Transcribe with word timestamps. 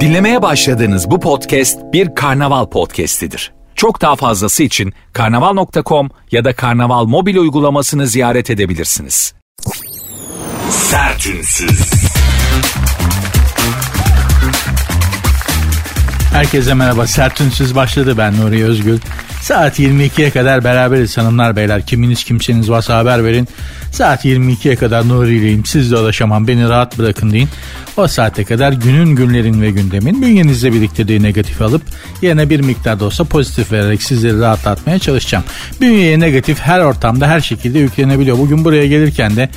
Dinlemeye 0.00 0.42
başladığınız 0.42 1.10
bu 1.10 1.20
podcast 1.20 1.78
bir 1.92 2.14
karnaval 2.14 2.66
podcastidir. 2.66 3.52
Çok 3.74 4.00
daha 4.00 4.16
fazlası 4.16 4.62
için 4.62 4.92
karnaval.com 5.12 6.10
ya 6.30 6.44
da 6.44 6.52
karnaval 6.52 7.04
mobil 7.04 7.36
uygulamasını 7.36 8.06
ziyaret 8.06 8.50
edebilirsiniz. 8.50 9.34
Sertünsüz. 10.70 11.90
Herkese 16.32 16.74
merhaba. 16.74 17.06
Sertünsüz 17.06 17.74
başladı 17.74 18.18
ben 18.18 18.40
Nuri 18.40 18.64
Özgül. 18.64 18.98
Saat 19.40 19.78
22'ye 19.80 20.30
kadar 20.30 20.64
beraberiz 20.64 21.18
hanımlar 21.18 21.56
beyler. 21.56 21.86
Kiminiz 21.86 22.24
kimseniz 22.24 22.70
varsa 22.70 22.98
haber 22.98 23.24
verin. 23.24 23.48
Saat 23.92 24.24
22'ye 24.24 24.76
kadar 24.76 25.08
Nuri'leyim. 25.08 25.64
Siz 25.64 25.90
de 25.90 25.96
ulaşamam. 25.96 26.48
Beni 26.48 26.68
rahat 26.68 26.98
bırakın 26.98 27.32
deyin. 27.32 27.48
O 27.96 28.06
saate 28.06 28.44
kadar 28.44 28.72
günün 28.72 29.16
günlerin 29.16 29.62
ve 29.62 29.70
gündemin 29.70 30.22
bünyenizde 30.22 30.72
biriktirdiği 30.72 31.22
negatif 31.22 31.62
alıp 31.62 31.82
yerine 32.22 32.50
bir 32.50 32.60
miktar 32.60 33.00
da 33.00 33.04
olsa 33.04 33.24
pozitif 33.24 33.72
vererek 33.72 34.02
sizleri 34.02 34.40
rahatlatmaya 34.40 34.98
çalışacağım. 34.98 35.44
Bünyeye 35.80 36.20
negatif 36.20 36.60
her 36.60 36.80
ortamda 36.80 37.28
her 37.28 37.40
şekilde 37.40 37.78
yüklenebiliyor. 37.78 38.38
Bugün 38.38 38.64
buraya 38.64 38.86
gelirken 38.86 39.36
de 39.36 39.48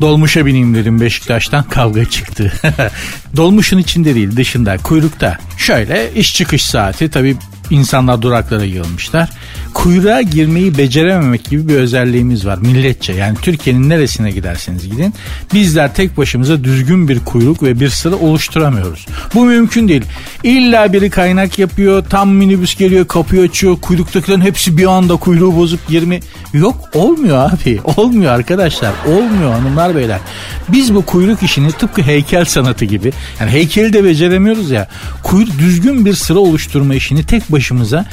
dolmuşa 0.00 0.46
bineyim 0.46 0.74
dedim 0.74 1.00
Beşiktaş'tan 1.00 1.64
kavga 1.70 2.04
çıktı. 2.04 2.52
Dolmuşun 3.36 3.78
içinde 3.78 4.14
değil 4.14 4.36
dışında 4.36 4.76
kuyrukta. 4.78 5.38
Şöyle 5.56 6.10
iş 6.14 6.34
çıkış 6.34 6.64
saati 6.64 7.10
tabii 7.10 7.36
insanlar 7.72 8.22
duraklara 8.22 8.64
yığılmışlar. 8.64 9.30
Kuyruğa 9.74 10.22
girmeyi 10.22 10.78
becerememek 10.78 11.44
gibi 11.44 11.68
bir 11.68 11.74
özelliğimiz 11.74 12.46
var 12.46 12.58
milletçe. 12.58 13.12
Yani 13.12 13.38
Türkiye'nin 13.42 13.88
neresine 13.88 14.30
giderseniz 14.30 14.90
gidin. 14.90 15.14
Bizler 15.54 15.94
tek 15.94 16.16
başımıza 16.16 16.64
düzgün 16.64 17.08
bir 17.08 17.20
kuyruk 17.20 17.62
ve 17.62 17.80
bir 17.80 17.88
sıra 17.88 18.16
oluşturamıyoruz. 18.16 19.06
Bu 19.34 19.44
mümkün 19.44 19.88
değil. 19.88 20.02
İlla 20.42 20.92
biri 20.92 21.10
kaynak 21.10 21.58
yapıyor, 21.58 22.04
tam 22.10 22.30
minibüs 22.30 22.76
geliyor, 22.76 23.06
kapıyı 23.06 23.42
açıyor. 23.42 23.76
Kuyruktakilerin 23.80 24.40
hepsi 24.40 24.76
bir 24.76 24.86
anda 24.86 25.16
kuyruğu 25.16 25.56
bozup 25.56 25.88
girme. 25.88 26.20
Yok 26.52 26.76
olmuyor 26.94 27.50
abi. 27.50 27.80
Olmuyor 27.96 28.32
arkadaşlar. 28.32 28.92
Olmuyor 29.06 29.52
hanımlar 29.52 29.96
beyler. 29.96 30.20
Biz 30.68 30.94
bu 30.94 31.02
kuyruk 31.02 31.42
işini 31.42 31.72
tıpkı 31.72 32.02
heykel 32.02 32.44
sanatı 32.44 32.84
gibi. 32.84 33.12
Yani 33.40 33.50
heykeli 33.50 33.92
de 33.92 34.04
beceremiyoruz 34.04 34.70
ya. 34.70 34.88
Kuyruk 35.22 35.58
düzgün 35.58 36.04
bir 36.04 36.14
sıra 36.14 36.38
oluşturma 36.38 36.94
işini 36.94 37.26
tek 37.26 37.52
başımıza 37.52 37.61
başımıza 37.62 38.04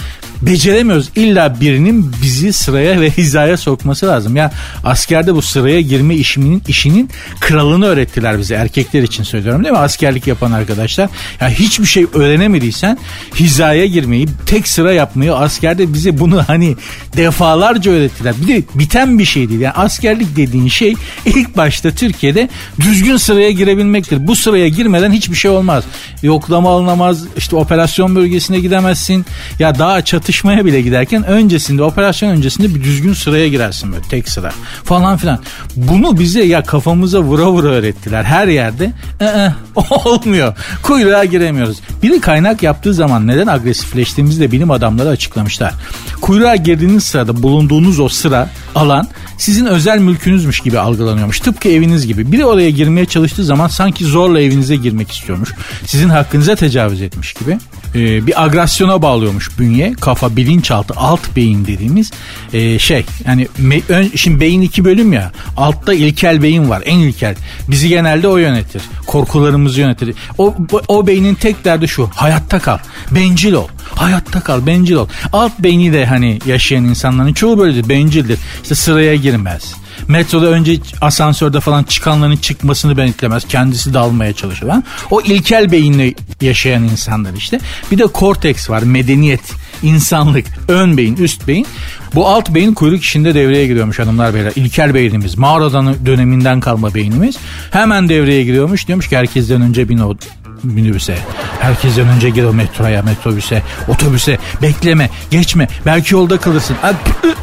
beceremiyoruz. 0.41 1.09
İlla 1.15 1.61
birinin 1.61 2.11
bizi 2.23 2.53
sıraya 2.53 3.01
ve 3.01 3.09
hizaya 3.09 3.57
sokması 3.57 4.07
lazım. 4.07 4.35
Ya 4.35 4.51
askerde 4.83 5.35
bu 5.35 5.41
sıraya 5.41 5.81
girme 5.81 6.15
işinin 6.15 6.63
işinin 6.67 7.09
kralını 7.39 7.85
öğrettiler 7.85 8.39
bize. 8.39 8.55
Erkekler 8.55 9.03
için 9.03 9.23
söylüyorum 9.23 9.63
değil 9.63 9.73
mi? 9.73 9.79
Askerlik 9.79 10.27
yapan 10.27 10.51
arkadaşlar. 10.51 11.09
Ya 11.41 11.49
hiçbir 11.49 11.85
şey 11.85 12.05
öğrenemediysen 12.13 12.97
hizaya 13.35 13.85
girmeyi, 13.85 14.27
tek 14.45 14.67
sıra 14.67 14.93
yapmayı 14.93 15.35
askerde 15.35 15.93
bize 15.93 16.19
bunu 16.19 16.43
hani 16.47 16.75
defalarca 17.17 17.91
öğrettiler. 17.91 18.35
Bir 18.41 18.47
de 18.47 18.63
biten 18.75 19.19
bir 19.19 19.25
şey 19.25 19.49
değil. 19.49 19.59
Yani 19.59 19.73
askerlik 19.73 20.35
dediğin 20.35 20.67
şey 20.67 20.95
ilk 21.25 21.57
başta 21.57 21.91
Türkiye'de 21.91 22.49
düzgün 22.79 23.17
sıraya 23.17 23.51
girebilmektir. 23.51 24.27
Bu 24.27 24.35
sıraya 24.35 24.67
girmeden 24.67 25.11
hiçbir 25.11 25.35
şey 25.35 25.51
olmaz. 25.51 25.83
Yoklama 26.23 26.69
alınamaz. 26.69 27.23
işte 27.37 27.55
operasyon 27.55 28.15
bölgesine 28.15 28.59
gidemezsin. 28.59 29.25
Ya 29.59 29.79
daha 29.79 30.01
çatışmaya 30.29 30.65
bile 30.65 30.81
giderken 30.81 31.23
öncesinde 31.23 31.83
operasyon 31.83 32.29
öncesinde 32.29 32.75
bir 32.75 32.83
düzgün 32.83 33.13
sıraya 33.13 33.47
girersin 33.47 33.91
böyle 33.91 34.01
tek 34.01 34.29
sıra 34.29 34.51
falan 34.83 35.17
filan. 35.17 35.39
Bunu 35.75 36.19
bize 36.19 36.43
ya 36.43 36.63
kafamıza 36.63 37.19
vura 37.19 37.51
vura 37.51 37.67
öğrettiler 37.67 38.23
her 38.23 38.47
yerde. 38.47 38.91
Ee, 39.21 39.51
olmuyor. 40.05 40.55
Kuyruğa 40.83 41.25
giremiyoruz. 41.25 41.77
Biri 42.03 42.19
kaynak 42.21 42.63
yaptığı 42.63 42.93
zaman 42.93 43.27
neden 43.27 43.47
agresifleştiğimizi 43.47 44.41
de 44.41 44.51
bilim 44.51 44.71
adamları 44.71 45.09
açıklamışlar. 45.09 45.73
Kuyruğa 46.21 46.55
girdiğiniz 46.55 47.03
sırada 47.03 47.43
bulunduğunuz 47.43 47.99
o 47.99 48.09
sıra 48.09 48.49
alan 48.75 49.07
sizin 49.39 49.65
özel 49.65 49.99
mülkünüzmüş 49.99 50.59
gibi 50.59 50.79
algılanıyormuş. 50.79 51.39
Tıpkı 51.39 51.69
eviniz 51.69 52.07
gibi. 52.07 52.31
Biri 52.31 52.45
oraya 52.45 52.69
girmeye 52.69 53.05
çalıştığı 53.05 53.43
zaman 53.43 53.67
sanki 53.67 54.05
zorla 54.05 54.41
evinize 54.41 54.75
girmek 54.75 55.11
istiyormuş. 55.11 55.49
Sizin 55.85 56.09
hakkınıza 56.09 56.55
tecavüz 56.55 57.01
etmiş 57.01 57.33
gibi. 57.33 57.57
Ee, 57.95 58.27
bir 58.27 58.43
agresyona 58.43 59.01
bağlıyormuş 59.01 59.59
bünye. 59.59 59.93
Kafa, 59.93 60.35
bilinçaltı, 60.35 60.93
alt 60.97 61.35
beyin 61.35 61.65
dediğimiz 61.65 62.11
e, 62.53 62.79
şey. 62.79 63.05
Yani 63.27 63.47
me, 63.57 63.81
ön, 63.89 64.11
şimdi 64.15 64.39
beyin 64.39 64.61
iki 64.61 64.85
bölüm 64.85 65.13
ya. 65.13 65.31
Altta 65.57 65.93
ilkel 65.93 66.43
beyin 66.43 66.69
var. 66.69 66.83
En 66.85 66.99
ilkel. 66.99 67.35
Bizi 67.67 67.89
genelde 67.89 68.27
o 68.27 68.37
yönetir. 68.37 68.81
Korkularımızı 69.07 69.79
yönetir. 69.79 70.15
O, 70.37 70.55
o 70.87 71.07
beynin 71.07 71.35
tek 71.35 71.65
derdi 71.65 71.87
şu. 71.87 72.09
Hayatta 72.15 72.59
kal. 72.59 72.77
Bencil 73.11 73.53
ol. 73.53 73.67
Hayatta 73.95 74.39
kal. 74.41 74.65
Bencil 74.65 74.95
ol. 74.95 75.07
Alt 75.33 75.59
beyni 75.59 75.93
de 75.93 76.05
hani 76.05 76.39
yaşayan 76.45 76.83
insanların 76.83 77.33
çoğu 77.33 77.57
böyledir. 77.57 77.89
Bencildir. 77.89 78.39
İşte 78.63 78.75
sıraya 78.75 79.15
girmez. 79.15 79.73
Metroda 80.07 80.45
önce 80.45 80.77
asansörde 81.01 81.59
falan 81.59 81.83
çıkanların 81.83 82.37
çıkmasını 82.37 82.97
benetlemez. 82.97 83.47
Kendisi 83.47 83.93
de 83.93 83.99
almaya 83.99 84.33
çalışır 84.33 84.67
falan. 84.67 84.83
O 85.11 85.21
ilkel 85.21 85.71
beyinle 85.71 86.13
yaşayan 86.41 86.83
insanlar 86.83 87.33
işte. 87.33 87.59
Bir 87.91 87.97
de 87.97 88.07
korteks 88.07 88.69
var. 88.69 88.81
Medeniyet, 88.81 89.41
insanlık, 89.83 90.45
ön 90.67 90.97
beyin, 90.97 91.17
üst 91.17 91.47
beyin. 91.47 91.67
Bu 92.15 92.27
alt 92.27 92.49
beyin 92.49 92.73
kuyruk 92.73 93.03
işinde 93.03 93.35
devreye 93.35 93.67
giriyormuş 93.67 93.99
hanımlar 93.99 94.33
beyler. 94.33 94.53
İlkel 94.55 94.93
beynimiz, 94.93 95.37
mağaradan 95.37 95.95
döneminden 96.05 96.59
kalma 96.59 96.95
beynimiz. 96.95 97.37
Hemen 97.71 98.09
devreye 98.09 98.43
giriyormuş. 98.43 98.87
Diyormuş 98.87 99.07
ki 99.07 99.17
herkesten 99.17 99.61
önce 99.61 99.89
bin 99.89 99.97
o 99.97 100.15
minibüse. 100.63 101.17
Herkesten 101.59 102.07
önce 102.07 102.29
gir 102.29 102.43
o 102.43 102.53
metroya, 102.53 103.01
metrobüse, 103.01 103.63
otobüse. 103.87 104.37
Bekleme, 104.61 105.09
geçme. 105.31 105.67
Belki 105.85 106.13
yolda 106.13 106.37
kalırsın. 106.37 106.75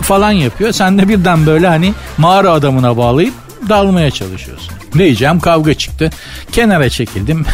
Falan 0.02 0.30
yapıyor. 0.30 0.72
Sen 0.72 0.98
de 0.98 1.08
birden 1.08 1.46
böyle 1.46 1.68
hani 1.68 1.94
mağara 2.18 2.50
adamına 2.50 2.96
bağlayıp 2.96 3.34
dalmaya 3.68 4.10
çalışıyorsun. 4.10 4.72
Ne 4.94 5.04
diyeceğim 5.04 5.40
kavga 5.40 5.74
çıktı. 5.74 6.10
Kenara 6.52 6.90
çekildim. 6.90 7.44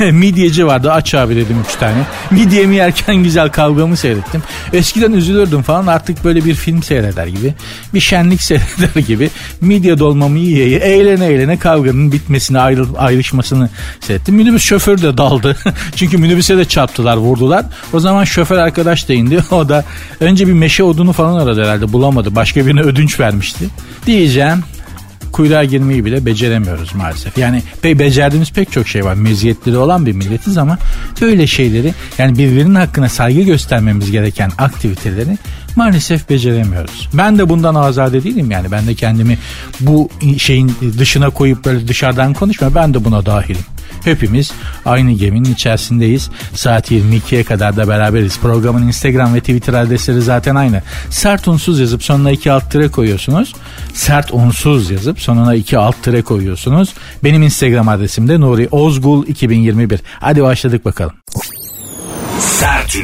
Midyeci 0.12 0.66
vardı 0.66 0.92
aç 0.92 1.14
abi 1.14 1.36
dedim 1.36 1.56
üç 1.68 1.74
tane. 1.74 2.02
Midyemi 2.30 2.76
yerken 2.76 3.16
güzel 3.22 3.48
kavgamı 3.48 3.96
seyrettim. 3.96 4.42
Eskiden 4.72 5.12
üzülürdüm 5.12 5.62
falan 5.62 5.86
artık 5.86 6.24
böyle 6.24 6.44
bir 6.44 6.54
film 6.54 6.82
seyreder 6.82 7.26
gibi. 7.26 7.54
Bir 7.94 8.00
şenlik 8.00 8.42
seyreder 8.48 9.00
gibi. 9.06 9.30
Midye 9.60 9.98
dolmamı 9.98 10.38
yiye 10.38 10.78
eğlene 10.78 11.26
eğlene 11.26 11.58
kavganın 11.58 12.12
bitmesini 12.12 12.58
ayrı, 12.58 12.86
ayrışmasını 12.98 13.70
seyrettim. 14.00 14.34
Minibüs 14.34 14.62
şoför 14.62 15.02
de 15.02 15.18
daldı. 15.18 15.56
Çünkü 15.96 16.18
minibüse 16.18 16.56
de 16.56 16.64
çarptılar 16.64 17.16
vurdular. 17.16 17.66
O 17.92 18.00
zaman 18.00 18.24
şoför 18.24 18.58
arkadaş 18.58 19.08
da 19.08 19.12
indi. 19.12 19.44
O 19.50 19.68
da 19.68 19.84
önce 20.20 20.46
bir 20.46 20.52
meşe 20.52 20.82
odunu 20.82 21.12
falan 21.12 21.40
aradı 21.40 21.62
herhalde 21.62 21.92
bulamadı. 21.92 22.34
Başka 22.34 22.66
birine 22.66 22.80
ödünç 22.80 23.20
vermişti. 23.20 23.64
Diyeceğim 24.06 24.64
kuyruğa 25.32 25.64
girmeyi 25.64 26.04
bile 26.04 26.26
beceremiyoruz 26.26 26.94
maalesef. 26.94 27.38
Yani 27.38 27.62
be 27.84 27.98
becerdiğimiz 27.98 28.52
pek 28.52 28.72
çok 28.72 28.88
şey 28.88 29.04
var. 29.04 29.14
Meziyetleri 29.14 29.76
olan 29.76 30.06
bir 30.06 30.12
milletiz 30.12 30.58
ama 30.58 30.78
böyle 31.20 31.46
şeyleri 31.46 31.94
yani 32.18 32.38
birbirinin 32.38 32.74
hakkına 32.74 33.08
saygı 33.08 33.40
göstermemiz 33.40 34.10
gereken 34.10 34.50
aktiviteleri 34.58 35.38
maalesef 35.76 36.30
beceremiyoruz. 36.30 37.08
Ben 37.14 37.38
de 37.38 37.48
bundan 37.48 37.74
azade 37.74 38.24
değilim 38.24 38.50
yani. 38.50 38.72
Ben 38.72 38.86
de 38.86 38.94
kendimi 38.94 39.38
bu 39.80 40.08
şeyin 40.38 40.72
dışına 40.98 41.30
koyup 41.30 41.64
böyle 41.64 41.88
dışarıdan 41.88 42.34
konuşma. 42.34 42.74
Ben 42.74 42.94
de 42.94 43.04
buna 43.04 43.26
dahilim. 43.26 43.62
Hepimiz 44.04 44.52
aynı 44.84 45.12
geminin 45.12 45.52
içerisindeyiz. 45.52 46.30
Saat 46.54 46.90
22'ye 46.90 47.44
kadar 47.44 47.76
da 47.76 47.88
beraberiz. 47.88 48.38
Programın 48.38 48.86
Instagram 48.86 49.34
ve 49.34 49.40
Twitter 49.40 49.74
adresleri 49.74 50.22
zaten 50.22 50.54
aynı. 50.54 50.82
Sert 51.10 51.48
unsuz 51.48 51.80
yazıp 51.80 52.02
sonuna 52.02 52.30
iki 52.30 52.52
alt 52.52 52.70
tire 52.70 52.88
koyuyorsunuz. 52.88 53.54
Sert 53.94 54.30
unsuz 54.32 54.90
yazıp 54.90 55.20
sonuna 55.20 55.54
iki 55.54 55.78
alt 55.78 56.02
tire 56.02 56.22
koyuyorsunuz. 56.22 56.94
Benim 57.24 57.42
Instagram 57.42 57.88
adresim 57.88 58.28
de 58.28 58.40
Nuri 58.40 58.68
Ozgul 58.70 59.26
2021. 59.26 60.00
Hadi 60.20 60.42
başladık 60.42 60.84
bakalım. 60.84 61.12
Sert 62.40 62.96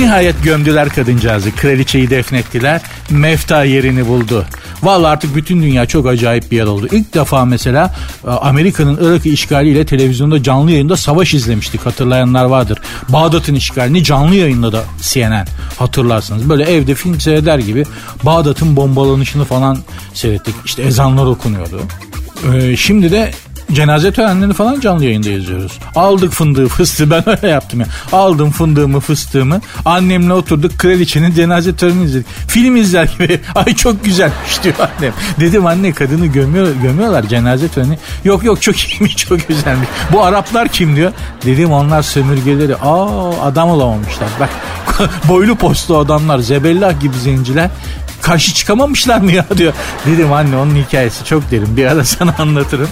Nihayet 0.00 0.44
gömdüler 0.44 0.88
kadıncağızı. 0.88 1.56
Kraliçeyi 1.56 2.10
defnettiler. 2.10 2.80
Mefta 3.10 3.64
yerini 3.64 4.08
buldu. 4.08 4.46
Vallahi 4.82 5.10
artık 5.12 5.36
bütün 5.36 5.62
dünya 5.62 5.86
çok 5.86 6.06
acayip 6.06 6.50
bir 6.50 6.56
yer 6.56 6.66
oldu. 6.66 6.88
İlk 6.92 7.14
defa 7.14 7.44
mesela 7.44 7.94
e, 8.26 8.30
Amerika'nın 8.30 8.98
Irak'ı 9.00 9.28
işgaliyle 9.28 9.86
televizyonda 9.86 10.42
canlı 10.42 10.70
yayında 10.70 10.96
savaş 10.96 11.34
izlemiştik 11.34 11.86
hatırlayanlar 11.86 12.44
vardır. 12.44 12.78
Bağdat'ın 13.08 13.54
işgalini 13.54 14.04
canlı 14.04 14.34
yayında 14.34 14.72
da 14.72 14.84
CNN 15.00 15.46
hatırlarsınız. 15.78 16.48
Böyle 16.48 16.64
evde 16.64 16.94
film 16.94 17.20
seyreder 17.20 17.58
gibi 17.58 17.84
Bağdat'ın 18.22 18.76
bombalanışını 18.76 19.44
falan 19.44 19.78
seyrettik. 20.14 20.54
İşte 20.64 20.82
ezanlar 20.82 21.26
okunuyordu. 21.26 21.80
Ee, 22.52 22.76
şimdi 22.76 23.10
de 23.10 23.30
cenaze 23.72 24.12
törenlerini 24.12 24.54
falan 24.54 24.80
canlı 24.80 25.04
yayında 25.04 25.28
yazıyoruz. 25.30 25.78
Aldık 25.94 26.32
fındığı 26.32 26.68
fıstığı 26.68 27.10
ben 27.10 27.28
öyle 27.28 27.48
yaptım 27.48 27.80
ya. 27.80 27.86
Aldım 28.12 28.50
fındığımı 28.50 29.00
fıstığımı 29.00 29.60
annemle 29.84 30.32
oturduk 30.32 30.78
kraliçenin 30.78 31.34
cenaze 31.34 31.76
törenini 31.76 32.04
izledik. 32.04 32.26
Film 32.48 32.76
izler 32.76 33.04
gibi 33.18 33.40
ay 33.54 33.76
çok 33.76 34.04
güzelmiş 34.04 34.62
diyor 34.62 34.74
annem. 34.78 35.12
Dedim 35.40 35.66
anne 35.66 35.92
kadını 35.92 36.26
gömüyor, 36.26 36.68
gömüyorlar 36.82 37.28
cenaze 37.28 37.68
töreni. 37.68 37.98
Yok 38.24 38.44
yok 38.44 38.62
çok 38.62 38.78
iyiymiş 38.78 39.16
çok 39.28 39.48
güzelmiş. 39.48 39.88
Bu 40.12 40.24
Araplar 40.24 40.68
kim 40.68 40.96
diyor. 40.96 41.12
Dedim 41.44 41.72
onlar 41.72 42.02
sömürgeleri. 42.02 42.76
Aa 42.76 43.42
adam 43.42 43.68
olamamışlar. 43.68 44.28
Bak 44.40 44.50
boylu 45.28 45.54
postlu 45.56 45.96
adamlar 45.96 46.38
zebellah 46.38 47.00
gibi 47.00 47.16
zenciler 47.18 47.70
karşı 48.22 48.54
çıkamamışlar 48.54 49.20
mı 49.20 49.32
ya 49.32 49.44
diyor. 49.56 49.72
Dedim 50.06 50.32
anne 50.32 50.56
onun 50.56 50.74
hikayesi 50.76 51.24
çok 51.24 51.50
derin 51.50 51.76
bir 51.76 51.86
ara 51.86 52.04
sana 52.20 52.34
anlatırım. 52.38 52.88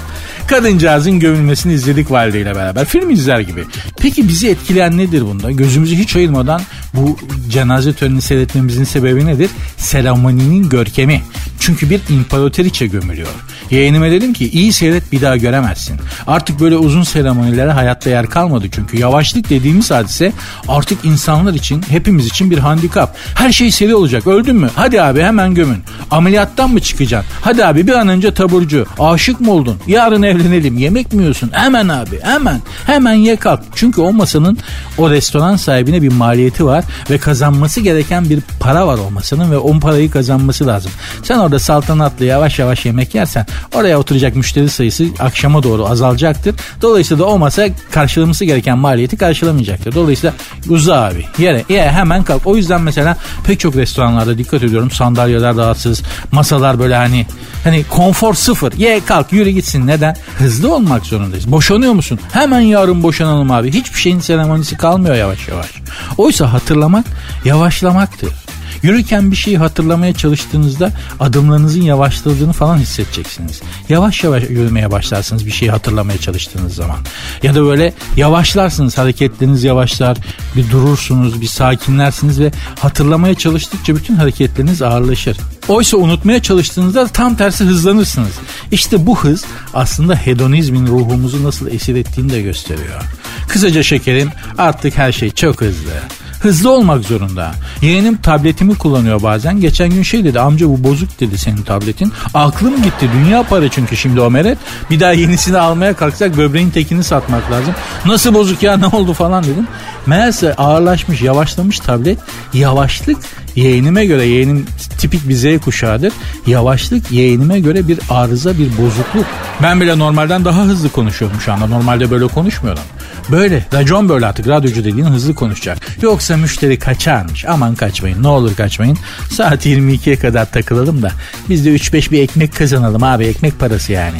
Kadıncağızın 0.47 1.21
gömülmesini 1.21 1.73
izledik 1.73 2.11
valideyle 2.11 2.55
beraber. 2.55 2.85
Film 2.85 3.11
izler 3.11 3.41
gibi. 3.41 3.65
Peki 4.01 4.29
bizi 4.29 4.49
etkileyen 4.49 4.99
nedir 4.99 5.23
bunda? 5.23 5.51
Gözümüzü 5.51 5.97
hiç 5.97 6.17
ayırmadan 6.17 6.61
bu 6.95 7.17
cenaze 7.51 7.93
törenini 7.93 8.23
seyretmemizin 8.23 8.85
sebebi 8.85 9.27
nedir? 9.27 9.51
Selamaninin 9.77 10.69
görkemi. 10.69 11.23
Çünkü 11.61 11.91
bir 11.91 12.01
imparatoriçe 12.11 12.87
gömülüyor. 12.87 13.29
Yeğenime 13.71 14.11
dedim 14.11 14.33
ki 14.33 14.51
iyi 14.51 14.73
seyret 14.73 15.13
bir 15.13 15.21
daha 15.21 15.37
göremezsin. 15.37 15.97
Artık 16.27 16.61
böyle 16.61 16.77
uzun 16.77 17.03
seremonilere 17.03 17.71
hayatta 17.73 18.11
yer 18.11 18.27
kalmadı 18.27 18.67
çünkü 18.73 18.99
yavaşlık 18.99 19.51
dediğimiz 19.51 19.91
hadise 19.91 20.33
artık 20.69 21.05
insanlar 21.05 21.55
için 21.55 21.85
hepimiz 21.89 22.27
için 22.27 22.51
bir 22.51 22.59
handikap. 22.59 23.17
Her 23.35 23.53
şey 23.53 23.71
seri 23.71 23.95
olacak 23.95 24.27
öldün 24.27 24.57
mü? 24.57 24.71
Hadi 24.75 25.03
abi 25.03 25.18
hemen 25.23 25.55
gömün. 25.55 25.79
Ameliyattan 26.11 26.71
mı 26.71 26.81
çıkacaksın? 26.81 27.33
Hadi 27.41 27.65
abi 27.65 27.87
bir 27.87 27.93
an 27.93 28.09
önce 28.09 28.35
taburcu. 28.35 28.87
Aşık 28.99 29.41
mı 29.41 29.53
oldun? 29.53 29.77
Yarın 29.87 30.23
evlenelim. 30.23 30.79
Yemek 30.79 31.13
mi 31.13 31.23
yiyorsun? 31.23 31.51
Hemen 31.53 31.89
abi 31.89 32.21
hemen. 32.23 32.61
Hemen 32.87 33.15
ye 33.15 33.37
kalk. 33.37 33.61
Çünkü 33.75 34.01
o 34.01 34.13
masanın 34.13 34.59
o 34.99 35.11
restoran 35.11 35.57
sahibine 35.57 36.03
bir 36.03 36.13
maliyeti 36.13 36.65
var 36.65 36.85
ve 37.11 37.19
kazanması 37.19 37.81
gereken 37.81 38.31
bir 38.31 38.41
para 38.61 38.87
var 38.87 38.99
olmasının 38.99 39.51
ve 39.51 39.59
o 39.59 39.81
parayı 39.81 40.11
kazanması 40.11 40.67
lazım. 40.67 40.93
Sen 41.23 41.39
orada 41.39 41.59
saltanatlı 41.59 42.25
yavaş 42.25 42.59
yavaş 42.59 42.87
yemek 42.87 43.15
yersen 43.15 43.47
oraya 43.75 43.99
oturacak 43.99 44.37
müşteri 44.37 44.69
sayısı 44.69 45.07
akşama 45.19 45.63
doğru 45.63 45.87
azalacaktır. 45.87 46.55
Dolayısıyla 46.83 47.25
da 47.25 47.29
o 47.29 47.39
masa 47.39 47.69
karşılaması 47.91 48.45
gereken 48.45 48.79
maliyeti 48.79 49.17
karşılamayacaktır. 49.17 49.95
Dolayısıyla 49.95 50.35
uza 50.69 51.05
abi 51.05 51.25
yere 51.39 51.65
ye 51.69 51.91
hemen 51.91 52.25
kalk. 52.25 52.47
O 52.47 52.57
yüzden 52.57 52.81
mesela 52.81 53.17
pek 53.47 53.61
çok 53.61 53.77
restoranlarda 53.77 54.39
dikkat 54.39 54.63
ediyorum 54.63 54.91
sandalyeler 55.09 55.57
rahatsız 55.57 56.03
masalar 56.33 56.79
böyle 56.79 56.97
hani 56.97 57.27
hani 57.65 57.85
konfor 57.85 58.35
sıfır 58.35 58.73
ye 58.73 59.01
kalk 59.07 59.33
yürü 59.33 59.51
gitsin 59.51 59.87
neden? 59.87 60.17
Hızlı 60.39 60.75
olmak 60.75 61.07
zorundayız. 61.07 61.53
Boşanıyor 61.53 61.93
musun? 61.93 62.21
Hemen 62.33 62.61
yarın 62.61 63.03
boşanalım 63.03 63.51
abi. 63.51 63.73
Hiçbir 63.73 63.99
şeyin 63.99 64.21
seremonisi 64.21 64.77
kalmıyor 64.77 65.15
yavaş 65.15 65.49
yavaş. 65.49 65.71
Oysa 66.19 66.53
hatırlamak 66.53 67.05
yavaşlamaktır. 67.45 68.48
Yürürken 68.83 69.31
bir 69.31 69.37
şeyi 69.37 69.59
hatırlamaya 69.59 70.13
çalıştığınızda 70.13 70.93
adımlarınızın 71.21 71.83
yavaşladığını 71.83 72.53
falan 72.53 72.79
hissedeceksiniz. 72.79 73.61
Yavaş 73.89 74.25
yavaş 74.25 74.43
yürümeye 74.51 74.91
başlarsınız 74.91 75.47
bir 75.47 75.51
şeyi 75.51 75.71
hatırlamaya 75.71 76.19
çalıştığınız 76.19 76.75
zaman. 76.75 76.97
Ya 77.43 77.55
da 77.55 77.63
böyle 77.63 77.95
yavaşlarsınız 78.17 78.99
hareketleriniz 78.99 79.65
yavaşlar 79.65 80.17
bir 80.57 80.71
durursunuz 80.71 81.41
bir 81.41 81.47
sakinlersiniz 81.47 82.41
ve 82.41 82.53
hatırlamaya 82.79 83.35
çalıştıkça 83.35 83.97
bütün 83.97 84.15
hareketleriniz 84.15 84.83
ağırlaşır. 84.83 85.37
Oysa 85.69 85.97
unutmaya 85.97 86.43
çalıştığınızda 86.43 87.07
tam 87.07 87.37
tersi 87.37 87.65
hızlanırsınız. 87.65 88.33
İşte 88.73 89.07
bu 89.07 89.19
hız 89.19 89.45
aslında 89.75 90.15
hedonizmin 90.15 90.87
ruhumuzu 90.87 91.45
nasıl 91.45 91.69
esir 91.69 91.97
ettiğini 91.97 92.33
de 92.33 92.43
gösteriyor. 92.43 93.03
Kısaca 93.49 93.83
şekerim 93.83 94.31
artık 94.59 94.99
her 94.99 95.13
şey 95.13 95.31
çok 95.31 95.61
hızlı 95.61 95.93
hızlı 96.41 96.71
olmak 96.71 97.05
zorunda. 97.05 97.53
Yeğenim 97.83 98.17
tabletimi 98.17 98.75
kullanıyor 98.75 99.23
bazen. 99.23 99.61
Geçen 99.61 99.91
gün 99.91 100.03
şey 100.03 100.25
dedi 100.25 100.41
amca 100.41 100.69
bu 100.69 100.85
bozuk 100.85 101.21
dedi 101.21 101.39
senin 101.39 101.63
tabletin. 101.63 102.13
Aklım 102.35 102.83
gitti 102.83 103.09
dünya 103.15 103.43
para 103.43 103.69
çünkü 103.69 103.97
şimdi 103.97 104.21
o 104.21 104.31
meret. 104.31 104.59
Bir 104.91 105.01
daha 105.01 105.13
yenisini 105.13 105.59
almaya 105.59 105.97
kalksak 105.97 106.37
böbreğin 106.37 106.71
tekini 106.71 107.05
satmak 107.05 107.51
lazım. 107.51 107.75
Nasıl 108.07 108.35
bozuk 108.35 108.63
ya 108.63 108.77
ne 108.77 108.87
oldu 108.87 109.13
falan 109.13 109.45
dedim. 109.45 109.67
Meğerse 110.07 110.55
ağırlaşmış 110.55 111.23
yavaşlamış 111.23 111.79
tablet. 111.79 112.19
Yavaşlık 112.55 113.19
yeğenime 113.57 114.07
göre 114.07 114.27
yeğenim 114.27 114.67
tipik 114.99 115.29
bir 115.29 115.35
Z 115.35 115.65
kuşağıdır. 115.65 116.13
Yavaşlık 116.47 117.13
yeğenime 117.13 117.61
göre 117.61 117.89
bir 117.89 117.99
arıza 118.11 118.59
bir 118.59 118.79
bozukluk. 118.79 119.27
Ben 119.63 119.81
bile 119.81 119.99
normalden 119.99 120.45
daha 120.45 120.63
hızlı 120.63 120.89
konuşuyorum 120.89 121.41
şu 121.41 121.53
anda. 121.53 121.67
Normalde 121.67 122.11
böyle 122.11 122.27
konuşmuyorum. 122.27 122.83
Böyle. 123.31 123.67
Racon 123.75 124.09
böyle 124.09 124.27
artık. 124.27 124.49
Radyocu 124.49 124.85
dediğin 124.85 125.07
hızlı 125.07 125.35
konuşacak. 125.35 125.79
Yoksa 126.03 126.37
müşteri 126.37 126.79
kaçarmış. 126.79 127.45
Aman 127.45 127.75
kaçmayın. 127.75 128.23
Ne 128.23 128.29
olur 128.29 128.55
kaçmayın. 128.57 128.99
Saat 129.33 129.67
22'ye 129.67 130.17
kadar 130.17 130.51
takılalım 130.51 131.03
da 131.03 131.13
biz 131.49 131.65
de 131.65 131.75
3-5 131.77 132.11
bir 132.11 132.23
ekmek 132.23 132.57
kazanalım 132.57 133.03
abi. 133.03 133.25
Ekmek 133.25 133.59
parası 133.59 133.93
yani. 133.93 134.19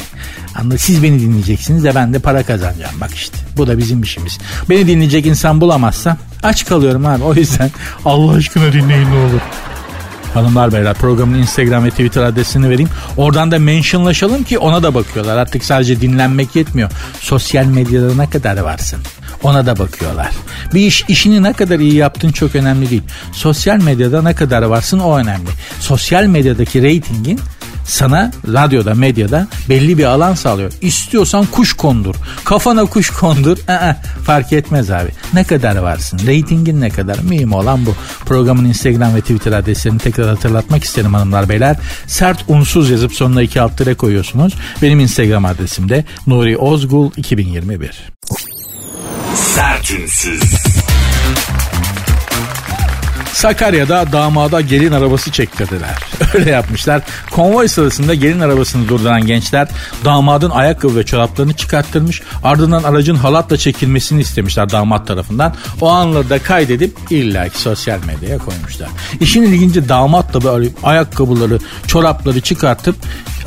Anladın? 0.55 0.77
Siz 0.77 1.03
beni 1.03 1.21
dinleyeceksiniz 1.21 1.83
de 1.83 1.95
ben 1.95 2.13
de 2.13 2.19
para 2.19 2.43
kazanacağım. 2.43 3.01
Bak 3.01 3.13
işte. 3.15 3.37
Bu 3.57 3.67
da 3.67 3.77
bizim 3.77 4.03
işimiz. 4.03 4.37
Beni 4.69 4.87
dinleyecek 4.87 5.25
insan 5.25 5.61
bulamazsam 5.61 6.17
aç 6.43 6.65
kalıyorum 6.65 7.05
abi. 7.05 7.23
O 7.23 7.33
yüzden 7.33 7.71
Allah 8.05 8.31
aşkına 8.31 8.73
dinleyin 8.73 9.11
ne 9.11 9.17
olur. 9.17 9.41
Hanımlar 10.33 10.73
beyler 10.73 10.93
programın 10.93 11.37
Instagram 11.37 11.85
ve 11.85 11.89
Twitter 11.89 12.23
adresini 12.23 12.69
vereyim. 12.69 12.89
Oradan 13.17 13.51
da 13.51 13.59
mentionlaşalım 13.59 14.43
ki 14.43 14.59
ona 14.59 14.83
da 14.83 14.93
bakıyorlar. 14.93 15.37
Artık 15.37 15.63
sadece 15.63 16.01
dinlenmek 16.01 16.55
yetmiyor. 16.55 16.91
Sosyal 17.19 17.65
medyada 17.65 18.15
ne 18.15 18.29
kadar 18.29 18.57
varsın? 18.57 18.99
Ona 19.43 19.65
da 19.65 19.79
bakıyorlar. 19.79 20.29
Bir 20.73 20.79
iş 20.79 21.05
işini 21.07 21.43
ne 21.43 21.53
kadar 21.53 21.79
iyi 21.79 21.95
yaptın 21.95 22.31
çok 22.31 22.55
önemli 22.55 22.89
değil. 22.89 23.03
Sosyal 23.31 23.77
medyada 23.77 24.21
ne 24.21 24.35
kadar 24.35 24.61
varsın 24.61 24.99
o 24.99 25.17
önemli. 25.17 25.49
Sosyal 25.79 26.23
medyadaki 26.23 26.81
reytingin 26.81 27.39
sana 27.89 28.31
radyoda 28.47 28.93
medyada 28.93 29.47
belli 29.69 29.97
bir 29.97 30.03
alan 30.03 30.33
sağlıyor. 30.33 30.71
İstiyorsan 30.81 31.45
kuş 31.45 31.73
kondur. 31.73 32.15
Kafana 32.45 32.85
kuş 32.85 33.09
kondur. 33.09 33.57
Aa, 33.67 33.95
fark 34.25 34.53
etmez 34.53 34.91
abi. 34.91 35.09
Ne 35.33 35.43
kadar 35.43 35.75
varsın? 35.75 36.19
Ratingin 36.19 36.81
ne 36.81 36.89
kadar? 36.89 37.19
Mühim 37.19 37.53
olan 37.53 37.85
bu. 37.85 37.95
Programın 38.25 38.65
Instagram 38.65 39.15
ve 39.15 39.21
Twitter 39.21 39.51
adreslerini 39.51 39.99
tekrar 39.99 40.27
hatırlatmak 40.27 40.83
isterim 40.83 41.13
hanımlar 41.13 41.49
beyler. 41.49 41.77
Sert 42.07 42.43
unsuz 42.47 42.89
yazıp 42.89 43.13
sonuna 43.13 43.41
iki 43.41 43.61
alt 43.61 43.77
tere 43.77 43.93
koyuyorsunuz. 43.93 44.53
Benim 44.81 44.99
Instagram 44.99 45.45
adresim 45.45 45.89
de 45.89 46.03
Nuri 46.27 46.57
Ozgul 46.57 47.11
2021. 47.17 48.03
Sertünsüz. 49.35 50.43
Sakarya'da 53.33 54.11
damada 54.11 54.61
gelin 54.61 54.91
arabası 54.91 55.31
çektirdiler. 55.31 55.95
Öyle 56.33 56.49
yapmışlar. 56.49 57.01
Konvoy 57.31 57.67
sırasında 57.67 58.13
gelin 58.13 58.39
arabasını 58.39 58.89
durduran 58.89 59.25
gençler 59.25 59.67
damadın 60.05 60.49
ayakkabı 60.49 60.95
ve 60.95 61.05
çoraplarını 61.05 61.53
çıkarttırmış. 61.53 62.21
Ardından 62.43 62.83
aracın 62.83 63.15
halatla 63.15 63.57
çekilmesini 63.57 64.21
istemişler 64.21 64.69
damat 64.69 65.07
tarafından. 65.07 65.53
O 65.81 65.89
anları 65.89 66.29
da 66.29 66.39
kaydedip 66.39 66.97
illaki 67.09 67.61
sosyal 67.61 67.99
medyaya 68.05 68.37
koymuşlar. 68.37 68.89
İşin 69.19 69.43
ilginci 69.43 69.89
damat 69.89 70.33
da 70.33 70.43
böyle 70.43 70.69
ayakkabıları, 70.83 71.59
çorapları 71.87 72.41
çıkartıp 72.41 72.95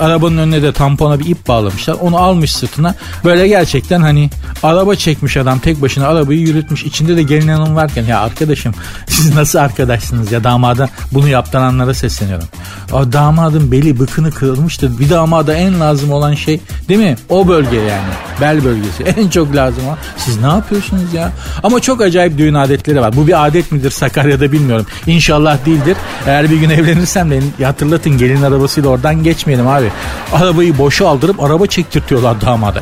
arabanın 0.01 0.39
önüne 0.39 0.63
de 0.63 0.73
tampona 0.73 1.21
bir 1.21 1.27
ip 1.27 1.49
bağlamışlar. 1.49 1.95
Onu 2.01 2.17
almış 2.17 2.53
sırtına. 2.53 2.95
Böyle 3.25 3.49
gerçekten 3.49 4.01
hani 4.01 4.31
araba 4.63 4.95
çekmiş 4.95 5.37
adam 5.37 5.59
tek 5.59 5.83
başına 5.83 6.07
arabayı 6.07 6.41
yürütmüş. 6.41 6.85
İçinde 6.85 7.17
de 7.17 7.23
gelin 7.23 7.49
hanım 7.49 7.77
varken 7.77 8.05
ya 8.05 8.21
arkadaşım 8.21 8.75
siz 9.07 9.35
nasıl 9.35 9.59
arkadaşsınız 9.73 10.33
ya 10.33 10.45
damada 10.45 10.89
bunu 11.13 11.29
yaptıranlara 11.29 11.95
sesleniyorum. 11.95 12.49
O 12.93 13.13
damadın 13.13 13.73
beli 13.73 14.01
bıkını 14.01 14.31
kırılmıştır. 14.31 14.99
Bir 14.99 15.11
damada 15.11 15.55
en 15.55 15.81
lazım 15.81 16.13
olan 16.13 16.35
şey 16.35 16.61
değil 16.89 17.01
mi? 17.01 17.17
O 17.29 17.49
bölge 17.49 17.77
yani. 17.77 18.13
Bel 18.41 18.65
bölgesi. 18.65 19.03
En 19.23 19.29
çok 19.29 19.57
lazım 19.57 19.83
o. 19.89 19.97
Siz 20.17 20.41
ne 20.41 20.47
yapıyorsunuz 20.47 21.15
ya? 21.15 21.33
Ama 21.63 21.81
çok 21.81 22.01
acayip 22.03 22.39
düğün 22.39 22.55
adetleri 22.55 23.01
var. 23.01 23.17
Bu 23.17 23.27
bir 23.27 23.47
adet 23.47 23.73
midir 23.73 23.91
Sakarya'da 23.91 24.53
bilmiyorum. 24.53 24.87
İnşallah 25.07 25.67
değildir. 25.67 25.97
Eğer 26.27 26.51
bir 26.51 26.57
gün 26.57 26.71
evlenirsem 26.71 27.31
de 27.31 27.65
hatırlatın 27.65 28.19
gelin 28.19 28.43
arabasıyla 28.43 28.91
oradan 28.91 29.23
geçmeyelim 29.23 29.69
abi. 29.69 29.87
Arabayı 30.33 30.79
boşa 30.79 31.09
aldırıp 31.09 31.43
araba 31.43 31.67
çektirtiyorlar 31.67 32.41
damada. 32.41 32.81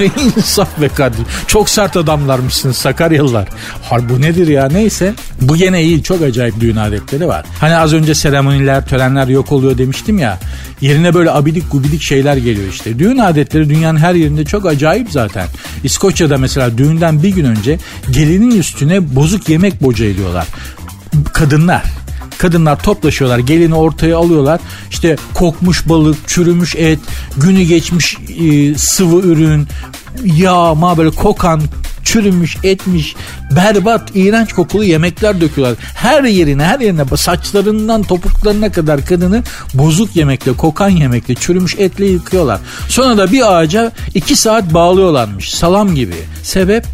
İnsaf 0.36 0.80
be 0.80 0.88
kardeşim. 0.88 1.26
Çok 1.46 1.68
sert 1.68 1.96
adamlarmışsınız 1.96 2.76
Sakaryalılar. 2.76 3.48
Har 3.82 4.08
bu 4.08 4.20
nedir 4.20 4.46
ya 4.46 4.68
neyse. 4.68 5.14
Bu 5.40 5.56
gene 5.56 5.82
iyi 5.82 6.02
çok 6.02 6.22
acayip 6.22 6.60
düğün 6.60 6.76
adetleri 6.76 7.28
var. 7.28 7.44
Hani 7.60 7.76
az 7.76 7.92
önce 7.92 8.14
seremoniler, 8.14 8.86
törenler 8.86 9.15
yok 9.28 9.52
oluyor 9.52 9.78
demiştim 9.78 10.18
ya. 10.18 10.38
Yerine 10.80 11.14
böyle 11.14 11.30
abidik 11.30 11.72
gubidik 11.72 12.02
şeyler 12.02 12.36
geliyor 12.36 12.68
işte. 12.70 12.98
Düğün 12.98 13.18
adetleri 13.18 13.68
dünyanın 13.68 13.98
her 13.98 14.14
yerinde 14.14 14.44
çok 14.44 14.66
acayip 14.66 15.10
zaten. 15.10 15.46
İskoçya'da 15.84 16.38
mesela 16.38 16.78
düğünden 16.78 17.22
bir 17.22 17.28
gün 17.28 17.44
önce 17.44 17.78
gelinin 18.10 18.58
üstüne 18.58 19.16
bozuk 19.16 19.48
yemek 19.48 19.82
boca 19.82 20.04
ediyorlar. 20.04 20.46
Kadınlar 21.32 21.82
Kadınlar 22.38 22.82
toplaşıyorlar 22.82 23.38
gelini 23.38 23.74
ortaya 23.74 24.18
alıyorlar. 24.18 24.60
İşte 24.90 25.16
kokmuş 25.34 25.88
balık, 25.88 26.28
çürümüş 26.28 26.76
et, 26.76 26.98
günü 27.36 27.62
geçmiş 27.62 28.16
e, 28.40 28.74
sıvı 28.74 29.20
ürün, 29.20 29.68
yağ, 30.24 30.74
ma 30.74 30.98
böyle 30.98 31.10
kokan 31.10 31.62
çürümüş, 32.06 32.56
etmiş, 32.62 33.16
berbat, 33.56 34.10
iğrenç 34.14 34.52
kokulu 34.52 34.84
yemekler 34.84 35.40
döküyorlar. 35.40 35.78
Her 35.94 36.24
yerine, 36.24 36.64
her 36.64 36.80
yerine 36.80 37.16
saçlarından 37.16 38.02
topuklarına 38.02 38.72
kadar 38.72 39.04
kadını 39.04 39.42
bozuk 39.74 40.16
yemekle, 40.16 40.52
kokan 40.52 40.88
yemekle, 40.88 41.34
çürümüş 41.34 41.74
etle 41.78 42.06
yıkıyorlar. 42.06 42.60
Sonra 42.88 43.18
da 43.18 43.32
bir 43.32 43.56
ağaca 43.56 43.92
iki 44.14 44.36
saat 44.36 44.74
bağlıyorlarmış. 44.74 45.50
Salam 45.50 45.94
gibi. 45.94 46.16
Sebep 46.42 46.84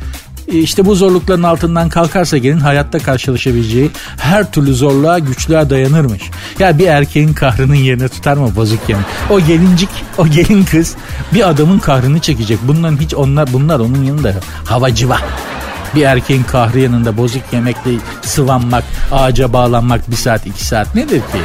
işte 0.53 0.85
bu 0.85 0.95
zorlukların 0.95 1.43
altından 1.43 1.89
kalkarsa 1.89 2.39
gelin 2.39 2.61
hayatta 2.61 2.99
karşılaşabileceği 2.99 3.91
her 4.19 4.53
türlü 4.53 4.75
zorluğa 4.75 5.19
güçlüğe 5.19 5.71
dayanırmış. 5.71 6.23
Ya 6.59 6.79
bir 6.79 6.87
erkeğin 6.87 7.33
kahrının 7.33 7.75
yerine 7.75 8.09
tutar 8.09 8.37
mı 8.37 8.57
bozuk 8.57 8.89
yemek? 8.89 9.05
O 9.31 9.41
gelincik, 9.41 9.89
o 10.19 10.27
gelin 10.27 10.65
kız 10.65 10.97
bir 11.35 11.49
adamın 11.49 11.79
kahrını 11.79 12.21
çekecek. 12.21 12.59
Bunların 12.63 13.01
hiç 13.01 13.15
onlar 13.15 13.53
bunlar 13.53 13.81
onun 13.81 14.05
yanında 14.05 14.35
havacıva. 14.65 15.19
Bir 15.95 16.03
erkeğin 16.03 16.43
kahrı 16.43 16.81
yanında 16.81 17.17
bozuk 17.17 17.43
yemekle 17.53 17.91
sıvanmak, 18.23 18.85
ağaca 19.13 19.53
bağlanmak 19.53 20.11
bir 20.11 20.17
saat 20.17 20.47
iki 20.47 20.67
saat 20.67 20.95
nedir 20.95 21.19
ki? 21.19 21.39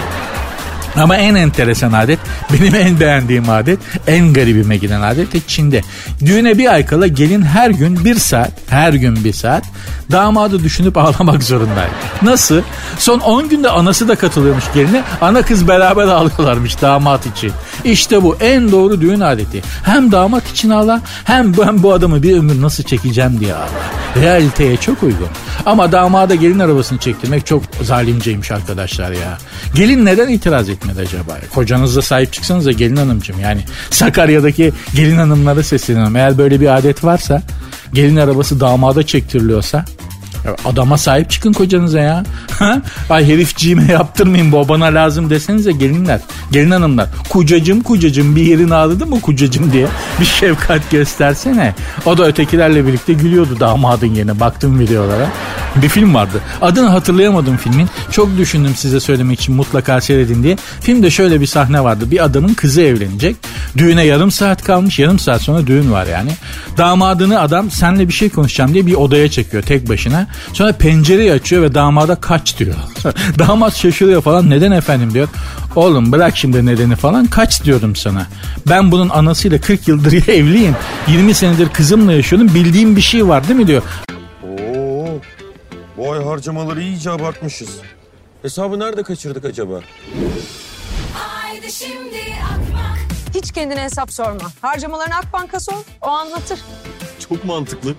Ama 0.98 1.16
en 1.16 1.36
enteresan 1.36 1.92
adet, 1.92 2.20
benim 2.54 2.75
en 2.75 3.00
beğendiğim 3.00 3.50
adet, 3.50 3.80
en 4.08 4.34
garibime 4.34 4.77
giden 4.77 5.01
adet 5.01 5.34
de 5.34 5.39
Çin'de. 5.48 5.82
Düğüne 6.25 6.58
bir 6.58 6.74
ay 6.74 6.86
kala 6.86 7.08
gelin 7.08 7.42
her 7.42 7.70
gün 7.70 8.06
bir 8.06 8.16
saat, 8.16 8.51
her 8.70 8.94
gün 8.94 9.24
bir 9.24 9.34
saat 9.34 9.63
damadı 10.12 10.63
düşünüp 10.63 10.98
ağlamak 10.98 11.44
zorundaydı. 11.44 11.92
Nasıl? 12.22 12.62
Son 13.00 13.20
10 13.20 13.50
günde 13.50 13.70
anası 13.70 14.08
da 14.08 14.16
katılıyormuş 14.16 14.63
geline. 14.74 15.04
Ana 15.22 15.42
kız 15.42 15.68
beraber 15.68 16.08
ağlıyorlarmış 16.08 16.82
damat 16.82 17.25
için. 17.25 17.51
İşte 17.84 18.24
bu 18.24 18.38
en 18.39 18.72
doğru 18.72 19.01
düğün 19.01 19.20
adeti. 19.20 19.62
Hem 19.84 20.12
damat 20.12 20.51
için 20.51 20.70
ağla 20.70 21.01
hem 21.24 21.58
ben 21.58 21.84
bu 21.84 21.94
adamı 21.94 22.24
bir 22.24 22.38
ömür 22.38 22.62
nasıl 22.62 22.84
çekeceğim 22.84 23.39
diye 23.39 23.56
ağla. 23.56 23.68
Realiteye 24.22 24.77
çok 24.77 25.04
uygun. 25.04 25.27
Ama 25.66 25.92
damada 25.92 26.36
gelin 26.36 26.60
arabasını 26.60 27.00
çektirmek 27.00 27.46
çok 27.46 27.63
zalimceymiş 27.82 28.51
arkadaşlar 28.51 29.12
ya. 29.12 29.38
Gelin 29.75 30.06
neden 30.06 30.27
itiraz 30.27 30.70
etmedi 30.89 31.08
acaba? 31.08 31.38
Kocanızla 31.53 32.01
sahip 32.01 32.34
çıksanız 32.34 32.65
da 32.65 32.72
gelin 32.72 32.96
hanımcığım. 32.96 33.39
Yani 33.39 33.62
Sakarya'daki 33.89 34.74
gelin 34.96 35.17
hanımlara 35.17 35.63
sesleniyorum. 35.63 36.15
Eğer 36.15 36.38
böyle 36.38 36.62
bir 36.62 36.77
adet 36.77 37.03
varsa 37.03 37.41
gelin 37.94 38.17
arabası 38.17 38.60
damada 38.60 39.03
çektiriliyorsa 39.03 39.86
Adama 40.66 40.98
sahip 40.98 41.30
çıkın 41.30 41.54
kocanıza 41.54 42.00
ya. 42.00 42.24
Ay 43.10 43.27
herifciğime 43.27 43.92
yaptırmayın 43.92 44.51
bu 44.51 44.70
bana 44.70 44.86
lazım 44.86 45.30
desenize 45.30 45.72
gelinler. 45.72 46.20
Gelin 46.51 46.72
hanımlar. 46.72 47.08
Kucacım 47.30 47.82
kucacım 47.82 48.36
bir 48.36 48.42
yerin 48.42 48.70
ağrıdı 48.70 49.06
mı 49.06 49.22
kucacım 49.22 49.72
diye 49.72 49.88
bir 50.20 50.25
şefkat 50.25 50.92
göstersene. 50.92 51.75
O 52.06 52.18
da 52.18 52.27
ötekilerle 52.27 52.88
birlikte 52.88 53.13
gülüyordu 53.13 53.60
damadın 53.60 54.08
yerine. 54.08 54.39
Baktım 54.39 54.80
videolara. 54.80 55.27
Bir 55.75 55.89
film 55.89 56.13
vardı. 56.13 56.42
Adını 56.62 56.89
hatırlayamadım 56.89 57.58
filmin. 57.58 57.88
Çok 58.12 58.38
düşündüm 58.38 58.75
size 58.75 59.00
söylemek 59.00 59.39
için 59.39 59.56
mutlaka 59.56 60.01
seyredin 60.01 60.44
diye. 60.44 60.58
Filmde 60.82 61.10
şöyle 61.10 61.42
bir 61.42 61.46
sahne 61.46 61.84
vardı. 61.84 62.12
Bir 62.12 62.24
adamın 62.24 62.54
kızı 62.54 62.82
evlenecek. 62.82 63.36
Düğüne 63.77 64.04
yarım 64.04 64.32
saat 64.32 64.63
kalmış. 64.63 65.00
Yarım 65.00 65.20
saat 65.20 65.42
sonra 65.42 65.68
düğün 65.68 65.92
var 65.92 66.08
yani. 66.08 66.32
Damadını 66.77 67.39
adam 67.42 67.72
senle 67.72 68.08
bir 68.08 68.13
şey 68.13 68.30
konuşacağım 68.30 68.74
diye 68.74 68.86
bir 68.86 68.94
odaya 68.94 69.32
çekiyor 69.32 69.63
tek 69.63 69.89
başına. 69.89 70.27
Sonra 70.53 70.72
pencereyi 70.74 71.32
açıyor 71.34 71.62
ve 71.63 71.74
damada 71.74 72.15
kaç 72.15 72.60
diyor. 72.60 72.75
Damat 73.39 73.75
şaşırıyor 73.75 74.22
falan 74.22 74.50
neden 74.50 74.72
efendim 74.72 75.13
diyor. 75.13 75.27
Oğlum 75.75 76.12
bırak 76.12 76.38
şimdi 76.38 76.65
nedeni 76.65 76.96
falan 76.96 77.25
kaç 77.27 77.63
diyorum 77.63 77.96
sana. 77.96 78.27
Ben 78.70 78.91
bunun 78.91 79.10
anasıyla 79.10 79.62
40 79.62 79.88
yıldır 79.88 80.13
evliyim. 80.27 80.75
20 81.08 81.34
senedir 81.34 81.70
kızımla 81.70 82.13
yaşıyorum 82.13 82.48
bildiğim 82.53 82.96
bir 82.96 83.01
şey 83.01 83.27
var 83.27 83.48
değil 83.48 83.60
mi 83.60 83.67
diyor. 83.67 83.82
Oo, 84.44 85.08
bu 85.98 86.12
ay 86.13 86.24
harcamaları 86.24 86.82
iyice 86.82 87.12
abartmışız. 87.12 87.70
Hesabı 88.41 88.79
nerede 88.79 89.03
kaçırdık 89.03 89.46
acaba? 89.46 89.79
Haydi 91.13 91.72
şimdi 91.72 92.22
Akbank. 92.44 92.98
Hiç 93.36 93.51
kendine 93.51 93.84
hesap 93.84 94.12
sorma. 94.13 94.51
Harcamalarını 94.62 95.15
Akbank'a 95.15 95.60
sor, 95.60 95.74
o 96.01 96.08
anlatır. 96.08 96.60
Çok 97.29 97.46
mantıklı. 97.46 97.94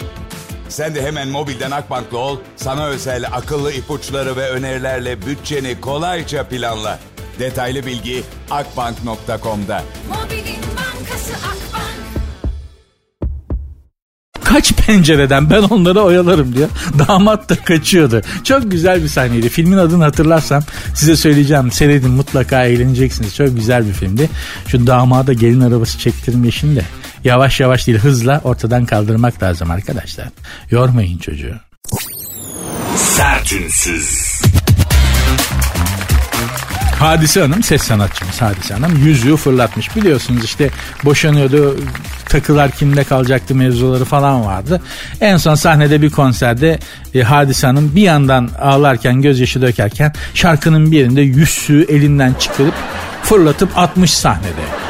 Sen 0.69 0.95
de 0.95 1.03
hemen 1.03 1.29
mobilden 1.29 1.71
Akbank'la 1.71 2.19
ol. 2.19 2.39
Sana 2.57 2.87
özel 2.87 3.25
akıllı 3.33 3.73
ipuçları 3.73 4.37
ve 4.37 4.51
önerilerle 4.51 5.27
bütçeni 5.27 5.81
kolayca 5.81 6.45
planla. 6.49 6.99
Detaylı 7.39 7.87
bilgi 7.87 8.23
akbank.com'da. 8.51 9.83
Mobilin 10.09 10.61
bankası 10.77 11.33
Akbank. 11.33 11.89
Kaç 14.45 14.73
pencereden 14.73 15.51
ben 15.51 15.63
onları 15.63 16.01
oyalarım 16.01 16.55
diyor. 16.55 16.69
Damat 17.09 17.49
da 17.49 17.57
kaçıyordu. 17.57 18.23
Çok 18.45 18.71
güzel 18.71 19.03
bir 19.03 19.09
sahneydi. 19.09 19.49
Filmin 19.49 19.79
adını 19.79 20.05
hatırlarsam 20.05 20.63
size 20.95 21.17
söyleyeceğim. 21.17 21.73
Seyredin 21.73 22.11
mutlaka 22.11 22.65
eğleneceksiniz. 22.65 23.37
Çok 23.37 23.57
güzel 23.57 23.87
bir 23.87 23.93
filmdi. 23.93 24.31
Şu 24.67 24.87
damada 24.87 25.33
gelin 25.33 25.61
arabası 25.61 25.99
çektirme 25.99 26.49
işini 26.49 26.77
de 26.77 26.83
yavaş 27.25 27.61
yavaş 27.61 27.87
değil 27.87 27.99
hızla 27.99 28.41
ortadan 28.45 28.87
kaldırmak 28.87 29.43
lazım 29.43 29.71
arkadaşlar. 29.71 30.29
Yormayın 30.71 31.19
çocuğu. 31.19 31.55
Sertünsüz. 32.97 34.41
Hadise 36.99 37.41
Hanım 37.41 37.63
ses 37.63 37.83
sanatçımız 37.83 38.43
Hadise 38.43 38.75
Hanım 38.75 39.05
yüzüğü 39.05 39.37
fırlatmış. 39.37 39.97
Biliyorsunuz 39.97 40.45
işte 40.45 40.71
boşanıyordu 41.05 41.77
takılar 42.29 42.71
kimde 42.71 43.05
kalacaktı 43.05 43.55
mevzuları 43.55 44.05
falan 44.05 44.45
vardı. 44.45 44.83
En 45.21 45.37
son 45.37 45.55
sahnede 45.55 46.03
bir 46.03 46.11
konserde 46.11 46.79
e, 47.15 47.23
Hadise 47.23 47.67
Hanım 47.67 47.97
bir 47.97 48.03
yandan 48.03 48.51
ağlarken 48.61 49.23
gözyaşı 49.23 49.63
dökerken 49.63 50.13
şarkının 50.35 50.93
bir 50.93 50.99
yerinde 50.99 51.21
yüzüğü 51.21 51.87
elinden 51.89 52.35
çıkarıp 52.35 52.75
fırlatıp 53.23 53.79
atmış 53.79 54.15
sahnede 54.15 54.88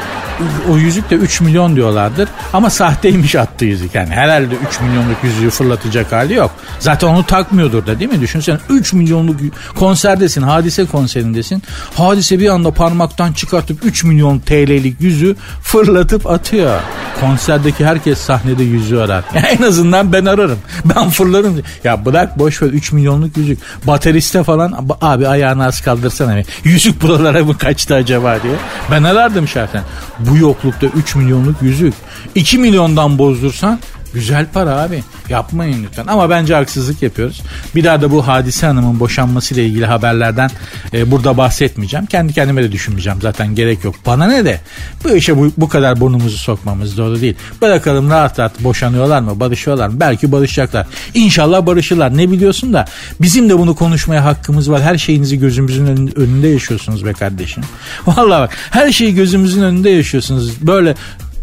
o 0.71 0.77
yüzük 0.77 1.09
de 1.09 1.15
3 1.15 1.41
milyon 1.41 1.75
diyorlardır. 1.75 2.29
Ama 2.53 2.69
sahteymiş 2.69 3.35
attığı 3.35 3.65
yüzük. 3.65 3.95
Yani 3.95 4.09
herhalde 4.09 4.55
3 4.69 4.81
milyonluk 4.81 5.17
yüzüğü 5.23 5.49
fırlatacak 5.49 6.11
hali 6.11 6.33
yok. 6.33 6.51
Zaten 6.79 7.07
onu 7.07 7.23
takmıyordur 7.25 7.87
da 7.87 7.99
değil 7.99 8.11
mi? 8.11 8.21
Düşünsene 8.21 8.57
3 8.69 8.93
milyonluk 8.93 9.39
konserdesin. 9.75 10.41
Hadise 10.41 10.85
konserindesin. 10.85 11.63
Hadise 11.95 12.39
bir 12.39 12.49
anda 12.49 12.71
parmaktan 12.71 13.33
çıkartıp 13.33 13.85
3 13.85 14.03
milyon 14.03 14.39
TL'lik 14.39 15.01
yüzüğü 15.01 15.35
fırlatıp 15.61 16.27
atıyor. 16.27 16.79
Konserdeki 17.19 17.85
herkes 17.85 18.17
sahnede 18.17 18.63
yüzüğü 18.63 18.99
arar. 18.99 19.23
Yani 19.35 19.45
en 19.59 19.63
azından 19.63 20.13
ben 20.13 20.25
ararım. 20.25 20.59
Ben 20.85 21.09
fırlarım. 21.09 21.61
Ya 21.83 22.05
bırak 22.05 22.39
boş 22.39 22.61
ver 22.61 22.67
3 22.67 22.91
milyonluk 22.91 23.37
yüzük. 23.37 23.59
Bateriste 23.87 24.43
falan 24.43 24.87
abi 25.01 25.27
ayağını 25.27 25.65
az 25.65 25.81
kaldırsana. 25.81 26.35
Yüzük 26.63 27.01
buralara 27.01 27.43
mı 27.43 27.57
kaçtı 27.57 27.95
acaba 27.95 28.43
diye. 28.43 28.53
Ben 28.91 29.03
arardım 29.03 29.47
şahsen. 29.47 29.83
Bu 30.19 30.28
yoklukta 30.37 30.87
3 30.87 31.15
milyonluk 31.15 31.61
yüzük. 31.61 31.93
2 32.35 32.57
milyondan 32.57 33.17
bozdursan 33.17 33.79
Güzel 34.13 34.45
para 34.53 34.81
abi. 34.81 35.03
Yapmayın 35.29 35.83
lütfen. 35.83 36.07
Ama 36.07 36.29
bence 36.29 36.53
haksızlık 36.53 37.01
yapıyoruz. 37.01 37.41
Bir 37.75 37.83
daha 37.83 38.01
da 38.01 38.11
bu 38.11 38.27
Hadise 38.27 38.67
Hanım'ın 38.67 38.99
boşanmasıyla 38.99 39.63
ilgili 39.63 39.85
haberlerden 39.85 40.51
e, 40.93 41.11
burada 41.11 41.37
bahsetmeyeceğim. 41.37 42.05
Kendi 42.05 42.33
kendime 42.33 42.63
de 42.63 42.71
düşünmeyeceğim. 42.71 43.21
Zaten 43.21 43.55
gerek 43.55 43.83
yok. 43.83 43.95
Bana 44.05 44.27
ne 44.27 44.45
de 44.45 44.59
bu 45.03 45.09
işe 45.09 45.37
bu, 45.37 45.51
bu 45.57 45.69
kadar 45.69 45.99
burnumuzu 45.99 46.37
sokmamız 46.37 46.97
doğru 46.97 47.21
değil. 47.21 47.35
Bırakalım 47.61 48.09
rahat 48.09 48.39
rahat 48.39 48.63
boşanıyorlar 48.63 49.21
mı? 49.21 49.39
Barışıyorlar 49.39 49.87
mı? 49.87 49.99
Belki 49.99 50.31
barışacaklar. 50.31 50.87
İnşallah 51.13 51.65
barışırlar. 51.65 52.17
Ne 52.17 52.31
biliyorsun 52.31 52.73
da 52.73 52.85
bizim 53.21 53.49
de 53.49 53.59
bunu 53.59 53.75
konuşmaya 53.75 54.25
hakkımız 54.25 54.71
var. 54.71 54.81
Her 54.81 54.97
şeyinizi 54.97 55.39
gözümüzün 55.39 55.85
önünde 56.15 56.47
yaşıyorsunuz 56.47 57.05
be 57.05 57.13
kardeşim. 57.13 57.63
Vallahi 58.05 58.41
bak 58.41 58.51
her 58.71 58.91
şeyi 58.91 59.15
gözümüzün 59.15 59.61
önünde 59.61 59.89
yaşıyorsunuz. 59.89 60.67
Böyle 60.67 60.95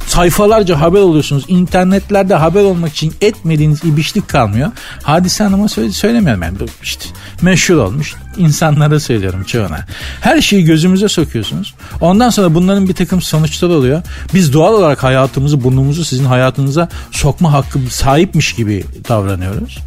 sayfalarca 0.06 0.80
haber 0.80 1.00
oluyorsunuz. 1.00 1.44
İnternetlerde 1.48 2.34
haber 2.34 2.62
olmak 2.62 2.92
için 2.92 3.14
etmediğiniz 3.20 3.84
ibişlik 3.84 4.28
kalmıyor. 4.28 4.70
Hadise 5.02 5.44
Hanım'a 5.44 5.68
söyle, 5.68 5.92
söylemiyorum. 5.92 6.42
Yani. 6.42 6.56
İşte 6.82 7.04
meşhur 7.42 7.76
olmuş. 7.76 8.14
insanlara 8.38 9.00
söylüyorum 9.00 9.44
çoğuna. 9.44 9.86
Her 10.20 10.40
şeyi 10.40 10.64
gözümüze 10.64 11.08
sokuyorsunuz. 11.08 11.74
Ondan 12.00 12.30
sonra 12.30 12.54
bunların 12.54 12.88
bir 12.88 12.94
takım 12.94 13.22
sonuçları 13.22 13.72
oluyor. 13.72 14.02
Biz 14.34 14.52
doğal 14.52 14.74
olarak 14.74 15.02
hayatımızı, 15.02 15.64
burnumuzu 15.64 16.04
sizin 16.04 16.24
hayatınıza 16.24 16.88
sokma 17.10 17.52
hakkı 17.52 17.78
sahipmiş 17.90 18.52
gibi 18.52 18.84
davranıyoruz. 19.08 19.78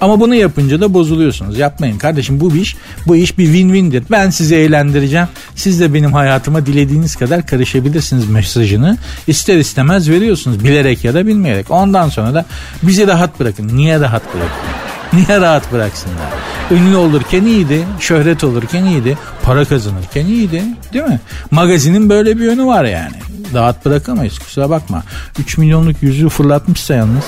Ama 0.00 0.20
bunu 0.20 0.34
yapınca 0.34 0.80
da 0.80 0.94
bozuluyorsunuz. 0.94 1.58
Yapmayın 1.58 1.98
kardeşim 1.98 2.40
bu 2.40 2.56
iş 2.56 2.76
bu 3.06 3.16
iş 3.16 3.38
bir 3.38 3.46
win-win'dir. 3.46 4.02
Ben 4.10 4.30
sizi 4.30 4.54
eğlendireceğim. 4.54 5.26
Siz 5.54 5.80
de 5.80 5.94
benim 5.94 6.12
hayatıma 6.12 6.66
dilediğiniz 6.66 7.16
kadar 7.16 7.46
karışabilirsiniz 7.46 8.28
mesajını. 8.28 8.96
İster 9.26 9.58
istemez 9.58 10.10
veriyorsunuz 10.10 10.64
bilerek 10.64 11.04
ya 11.04 11.14
da 11.14 11.26
bilmeyerek. 11.26 11.70
Ondan 11.70 12.08
sonra 12.08 12.34
da 12.34 12.44
bizi 12.82 13.06
rahat 13.06 13.40
bırakın. 13.40 13.70
Niye 13.76 14.00
rahat 14.00 14.22
bırakın? 14.34 14.80
Niye 15.12 15.40
rahat 15.40 15.72
bıraksınlar? 15.72 16.30
Ünlü 16.70 16.96
olurken 16.96 17.44
iyiydi, 17.44 17.84
şöhret 18.00 18.44
olurken 18.44 18.84
iyiydi, 18.84 19.18
para 19.42 19.64
kazanırken 19.64 20.26
iyiydi 20.26 20.62
değil 20.92 21.04
mi? 21.04 21.20
Magazinin 21.50 22.10
böyle 22.10 22.38
bir 22.38 22.44
yönü 22.44 22.66
var 22.66 22.84
yani. 22.84 23.16
Rahat 23.54 23.84
bırakamayız 23.84 24.38
kusura 24.38 24.70
bakma. 24.70 25.02
3 25.38 25.58
milyonluk 25.58 26.02
yüzüğü 26.02 26.28
fırlatmışsa 26.28 26.94
yalnız 26.94 27.24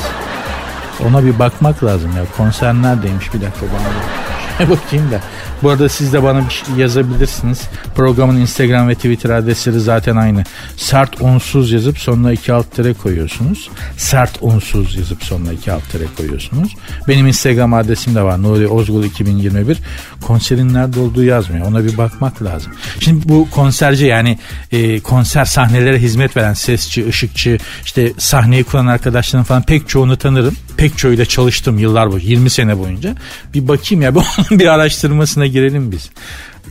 ona 1.08 1.24
bir 1.24 1.38
bakmak 1.38 1.84
lazım 1.84 2.16
ya. 2.16 2.22
Konser 2.36 2.74
neredeymiş 2.74 3.34
bir 3.34 3.40
dakika 3.40 3.66
bana. 3.66 4.31
Bakayım 4.70 5.10
da. 5.10 5.20
Bu 5.62 5.70
arada 5.70 5.88
siz 5.88 6.12
de 6.12 6.22
bana 6.22 6.44
bir 6.48 6.50
şey 6.50 6.74
yazabilirsiniz. 6.76 7.60
Programın 7.94 8.36
Instagram 8.36 8.88
ve 8.88 8.94
Twitter 8.94 9.30
adresleri 9.30 9.80
zaten 9.80 10.16
aynı. 10.16 10.44
Sert 10.76 11.20
unsuz 11.20 11.72
yazıp 11.72 11.98
sonuna 11.98 12.32
iki 12.32 12.52
alt 12.52 12.70
tere 12.70 12.94
koyuyorsunuz. 12.94 13.70
Sert 13.96 14.38
unsuz 14.40 14.96
yazıp 14.96 15.24
sonuna 15.24 15.52
iki 15.52 15.72
alt 15.72 15.90
tere 15.92 16.04
koyuyorsunuz. 16.16 16.76
Benim 17.08 17.26
Instagram 17.26 17.74
adresim 17.74 18.14
de 18.14 18.22
var. 18.22 18.42
Nuri 18.42 18.68
Ozgul 18.68 19.04
2021. 19.04 19.78
Konserin 20.22 20.74
nerede 20.74 21.00
olduğu 21.00 21.24
yazmıyor. 21.24 21.66
Ona 21.66 21.84
bir 21.84 21.96
bakmak 21.96 22.42
lazım. 22.42 22.72
Şimdi 23.00 23.28
bu 23.28 23.50
konserci 23.50 24.06
yani 24.06 24.38
e, 24.72 25.00
konser 25.00 25.44
sahnelere 25.44 25.98
hizmet 25.98 26.36
veren 26.36 26.54
sesçi, 26.54 27.08
ışıkçı, 27.08 27.58
işte 27.84 28.12
sahneyi 28.18 28.64
kuran 28.64 28.86
arkadaşların 28.86 29.44
falan 29.44 29.62
pek 29.62 29.88
çoğunu 29.88 30.16
tanırım. 30.16 30.56
Pek 30.76 30.98
çoğuyla 30.98 31.24
çalıştım 31.24 31.78
yıllar 31.78 32.10
boyunca 32.10 32.28
20 32.28 32.50
sene 32.50 32.78
boyunca. 32.78 33.14
Bir 33.54 33.68
bakayım 33.68 34.02
ya 34.02 34.14
onun 34.14 34.41
bir 34.50 34.66
araştırmasına 34.66 35.46
girelim 35.46 35.92
biz. 35.92 36.10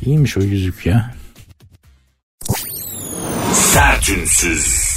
İyiymiş 0.01 0.37
o 0.37 0.41
yüzük 0.41 0.85
ya. 0.85 1.13
Sertünsüz. 3.53 4.91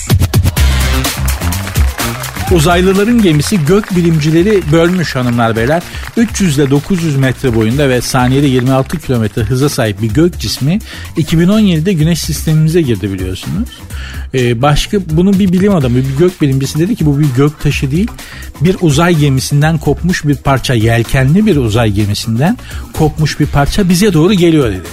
Uzaylıların 2.52 3.22
gemisi 3.22 3.64
gök 3.64 3.96
bilimcileri 3.96 4.62
bölmüş 4.72 5.16
hanımlar 5.16 5.56
beyler. 5.56 5.82
300 6.16 6.58
ile 6.58 6.70
900 6.70 7.16
metre 7.16 7.54
boyunda 7.54 7.88
ve 7.88 8.00
saniyede 8.00 8.46
26 8.46 8.98
kilometre 8.98 9.42
hıza 9.42 9.68
sahip 9.68 10.02
bir 10.02 10.10
gök 10.10 10.38
cismi 10.38 10.78
2017'de 11.16 11.92
güneş 11.92 12.18
sistemimize 12.18 12.82
girdi 12.82 13.12
biliyorsunuz. 13.12 13.68
Ee, 14.34 14.62
başka 14.62 14.98
bunu 15.10 15.38
bir 15.38 15.52
bilim 15.52 15.74
adamı 15.74 15.96
bir 15.96 16.16
gök 16.18 16.42
bilimcisi 16.42 16.78
dedi 16.78 16.96
ki 16.96 17.06
bu 17.06 17.18
bir 17.18 17.28
gök 17.36 17.60
taşı 17.60 17.90
değil 17.90 18.10
bir 18.60 18.76
uzay 18.80 19.14
gemisinden 19.14 19.78
kopmuş 19.78 20.24
bir 20.24 20.36
parça 20.36 20.74
yelkenli 20.74 21.46
bir 21.46 21.56
uzay 21.56 21.90
gemisinden 21.90 22.58
kopmuş 22.92 23.40
bir 23.40 23.46
parça 23.46 23.88
bize 23.88 24.12
doğru 24.12 24.32
geliyor 24.34 24.72
dedi. 24.72 24.88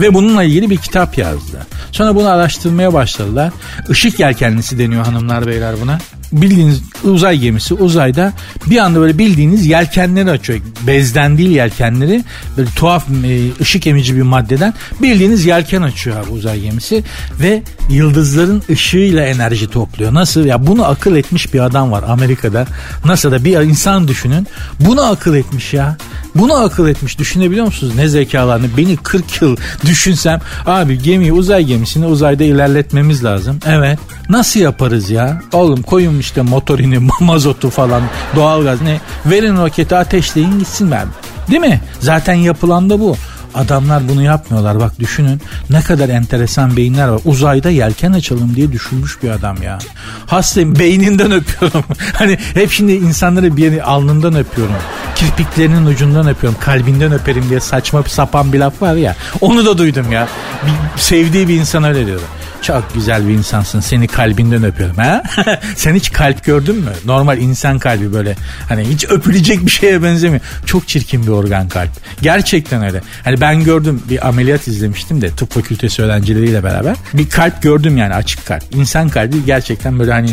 Ve 0.00 0.14
bununla 0.14 0.42
ilgili 0.42 0.70
bir 0.70 0.76
kitap 0.76 1.18
yazdı. 1.18 1.66
Sonra 1.92 2.16
bunu 2.16 2.28
araştırmaya 2.28 2.92
başladılar. 2.92 3.52
Işık 3.90 4.20
yelkenlisi 4.20 4.78
deniyor 4.78 5.04
hanımlar 5.04 5.46
beyler 5.46 5.74
buna. 5.82 5.98
Bildiğiniz 6.32 6.82
uzay 7.04 7.38
gemisi 7.38 7.74
uzayda 7.74 8.32
bir 8.66 8.78
anda 8.78 9.00
böyle 9.00 9.18
bildiğiniz 9.18 9.66
yelkenleri 9.66 10.30
açıyor. 10.30 10.60
Bezden 10.86 11.38
değil 11.38 11.50
yelkenleri. 11.50 12.24
Böyle 12.56 12.70
tuhaf 12.76 13.06
e, 13.24 13.60
ışık 13.60 13.86
emici 13.86 14.16
bir 14.16 14.22
maddeden 14.22 14.74
bildiğiniz 15.02 15.44
yelken 15.46 15.82
açıyor 15.82 16.16
abi 16.16 16.30
uzay 16.30 16.60
gemisi. 16.60 17.04
Ve 17.40 17.62
yıldızların 17.90 18.62
ışığıyla 18.70 19.26
enerji 19.26 19.70
topluyor. 19.70 20.14
Nasıl? 20.14 20.44
Ya 20.44 20.66
bunu 20.66 20.84
akıl 20.84 21.16
etmiş 21.16 21.54
bir 21.54 21.60
adam 21.60 21.92
var 21.92 22.04
Amerika'da. 22.08 22.66
NASA'da 23.04 23.44
bir 23.44 23.60
insan 23.60 24.08
düşünün. 24.08 24.46
Bunu 24.80 25.02
akıl 25.02 25.34
etmiş 25.34 25.74
ya. 25.74 25.96
Bunu 26.34 26.54
akıl 26.54 26.88
etmiş. 26.88 27.18
Düşünebiliyor 27.18 27.66
musunuz? 27.66 27.92
Ne 27.96 28.08
zekalarını. 28.08 28.66
Beni 28.76 28.96
40 28.96 29.42
yıl 29.42 29.56
düşünsem 29.86 30.40
abi 30.66 31.02
gemiyi 31.02 31.32
uzay 31.32 31.64
gemisini 31.64 32.06
uzayda 32.06 32.44
ilerletmemiz 32.44 33.24
lazım. 33.24 33.58
Evet. 33.66 33.98
Nasıl 34.28 34.60
yaparız 34.60 35.10
ya? 35.10 35.42
Oğlum 35.52 35.82
koyun 35.82 36.14
işte 36.22 36.42
motorini, 36.42 36.98
mazotu 37.20 37.70
falan, 37.70 38.02
doğalgaz 38.36 38.82
ne? 38.82 39.00
Verin 39.26 39.56
roketi 39.56 39.96
ateşleyin 39.96 40.58
gitsin 40.58 40.90
ben. 40.90 41.06
Değil 41.50 41.60
mi? 41.60 41.80
Zaten 42.00 42.34
yapılan 42.34 42.90
da 42.90 43.00
bu. 43.00 43.16
Adamlar 43.54 44.08
bunu 44.08 44.22
yapmıyorlar 44.22 44.80
bak 44.80 44.98
düşünün 44.98 45.40
ne 45.70 45.80
kadar 45.80 46.08
enteresan 46.08 46.76
beyinler 46.76 47.08
var. 47.08 47.20
Uzayda 47.24 47.70
yelken 47.70 48.12
açalım 48.12 48.56
diye 48.56 48.72
düşünmüş 48.72 49.22
bir 49.22 49.30
adam 49.30 49.62
ya. 49.62 49.78
Hastayım 50.26 50.78
beyninden 50.78 51.32
öpüyorum. 51.32 51.84
hani 52.14 52.38
hep 52.54 52.70
şimdi 52.70 52.92
insanları 52.92 53.56
bir 53.56 53.62
yeri 53.64 53.82
alnından 53.82 54.36
öpüyorum. 54.36 54.74
Kirpiklerinin 55.14 55.86
ucundan 55.86 56.28
öpüyorum. 56.28 56.58
Kalbinden 56.60 57.12
öperim 57.12 57.44
diye 57.48 57.60
saçma 57.60 58.02
sapan 58.02 58.52
bir 58.52 58.58
laf 58.58 58.82
var 58.82 58.94
ya. 58.94 59.16
Onu 59.40 59.66
da 59.66 59.78
duydum 59.78 60.12
ya. 60.12 60.28
Bir, 60.66 61.00
sevdiği 61.00 61.48
bir 61.48 61.54
insan 61.54 61.84
öyle 61.84 62.06
diyor. 62.06 62.20
Çok 62.62 62.94
güzel 62.94 63.28
bir 63.28 63.32
insansın. 63.32 63.80
Seni 63.80 64.06
kalbinden 64.08 64.64
öpüyorum. 64.64 64.96
Ha? 64.96 65.22
Sen 65.76 65.94
hiç 65.94 66.12
kalp 66.12 66.44
gördün 66.44 66.76
mü? 66.76 66.90
Normal 67.04 67.38
insan 67.38 67.78
kalbi 67.78 68.12
böyle. 68.12 68.36
Hani 68.68 68.84
hiç 68.88 69.04
öpülecek 69.04 69.66
bir 69.66 69.70
şeye 69.70 70.02
benzemiyor. 70.02 70.40
Çok 70.66 70.88
çirkin 70.88 71.22
bir 71.22 71.28
organ 71.28 71.68
kalp. 71.68 71.90
Gerçekten 72.22 72.84
öyle. 72.84 73.00
Hani 73.24 73.40
ben 73.40 73.64
gördüm 73.64 74.02
bir 74.10 74.28
ameliyat 74.28 74.68
izlemiştim 74.68 75.20
de 75.20 75.30
tıp 75.30 75.50
fakültesi 75.52 76.02
öğrencileriyle 76.02 76.64
beraber. 76.64 76.96
Bir 77.14 77.28
kalp 77.28 77.62
gördüm 77.62 77.96
yani 77.96 78.14
açık 78.14 78.46
kalp. 78.46 78.62
İnsan 78.74 79.08
kalbi 79.08 79.44
gerçekten 79.46 79.98
böyle 79.98 80.12
hani 80.12 80.30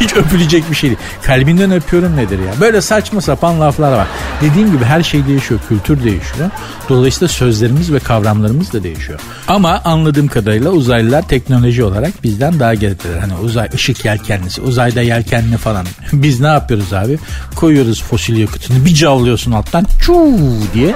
hiç 0.00 0.16
öpülecek 0.16 0.70
bir 0.70 0.76
şey 0.76 0.90
değil. 0.90 1.00
Kalbinden 1.22 1.70
öpüyorum 1.72 2.16
nedir 2.16 2.38
ya? 2.38 2.60
Böyle 2.60 2.80
saçma 2.80 3.20
sapan 3.20 3.60
laflar 3.60 3.92
var. 3.92 4.06
Dediğim 4.42 4.72
gibi 4.72 4.84
her 4.84 5.02
şey 5.02 5.26
değişiyor. 5.26 5.60
Kültür 5.68 6.04
değişiyor. 6.04 6.50
Dolayısıyla 6.88 7.28
sözlerimiz 7.28 7.92
ve 7.92 7.98
kavramlarımız 7.98 8.72
da 8.72 8.82
değişiyor. 8.82 9.20
Ama 9.48 9.80
anladığım 9.84 10.28
kadarıyla 10.28 10.70
uzaylılar 10.96 11.28
teknoloji 11.28 11.84
olarak 11.84 12.22
bizden 12.22 12.60
daha 12.60 12.74
gerideler. 12.74 13.18
Hani 13.18 13.34
uzay 13.34 13.68
ışık 13.74 14.04
yelkenlisi, 14.04 14.60
uzayda 14.60 15.02
yelkenli 15.02 15.56
falan. 15.56 15.86
Biz 16.12 16.40
ne 16.40 16.46
yapıyoruz 16.46 16.92
abi? 16.92 17.18
Koyuyoruz 17.56 18.02
fosil 18.02 18.36
yakıtını 18.36 18.84
bir 18.84 18.94
cavlıyorsun 18.94 19.52
alttan 19.52 19.86
çuu 20.00 20.38
diye 20.74 20.94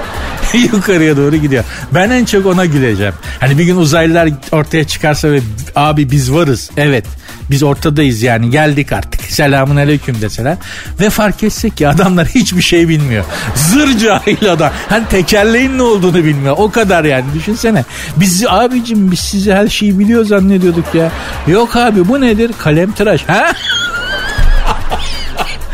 yukarıya 0.73 1.17
doğru 1.17 1.35
gidiyor. 1.35 1.63
Ben 1.93 2.09
en 2.09 2.25
çok 2.25 2.45
ona 2.45 2.65
güleceğim. 2.65 3.13
Hani 3.39 3.57
bir 3.57 3.63
gün 3.63 3.75
uzaylılar 3.75 4.29
ortaya 4.51 4.83
çıkarsa 4.83 5.31
ve 5.31 5.41
abi 5.75 6.11
biz 6.11 6.33
varız. 6.33 6.69
Evet 6.77 7.05
biz 7.51 7.63
ortadayız 7.63 8.21
yani 8.21 8.49
geldik 8.49 8.91
artık. 8.93 9.20
Selamun 9.31 9.75
aleyküm 9.75 10.21
deseler. 10.21 10.57
Ve 10.99 11.09
fark 11.09 11.43
etsek 11.43 11.77
ki 11.77 11.87
adamlar 11.87 12.27
hiçbir 12.27 12.61
şey 12.61 12.89
bilmiyor. 12.89 13.25
Zır 13.55 13.97
cahil 13.97 14.51
adam. 14.51 14.71
Hani 14.89 15.07
tekerleğin 15.07 15.77
ne 15.77 15.81
olduğunu 15.81 16.23
bilmiyor. 16.23 16.55
O 16.57 16.71
kadar 16.71 17.03
yani 17.03 17.25
düşünsene. 17.33 17.85
Biz 18.17 18.45
abicim 18.49 19.11
biz 19.11 19.19
sizi 19.19 19.53
her 19.53 19.67
şeyi 19.67 19.99
biliyor 19.99 20.25
zannediyorduk 20.25 20.95
ya. 20.95 21.11
Yok 21.47 21.75
abi 21.75 22.07
bu 22.07 22.21
nedir? 22.21 22.51
Kalem 22.59 22.91
tıraş. 22.91 23.23
Ha? 23.27 23.51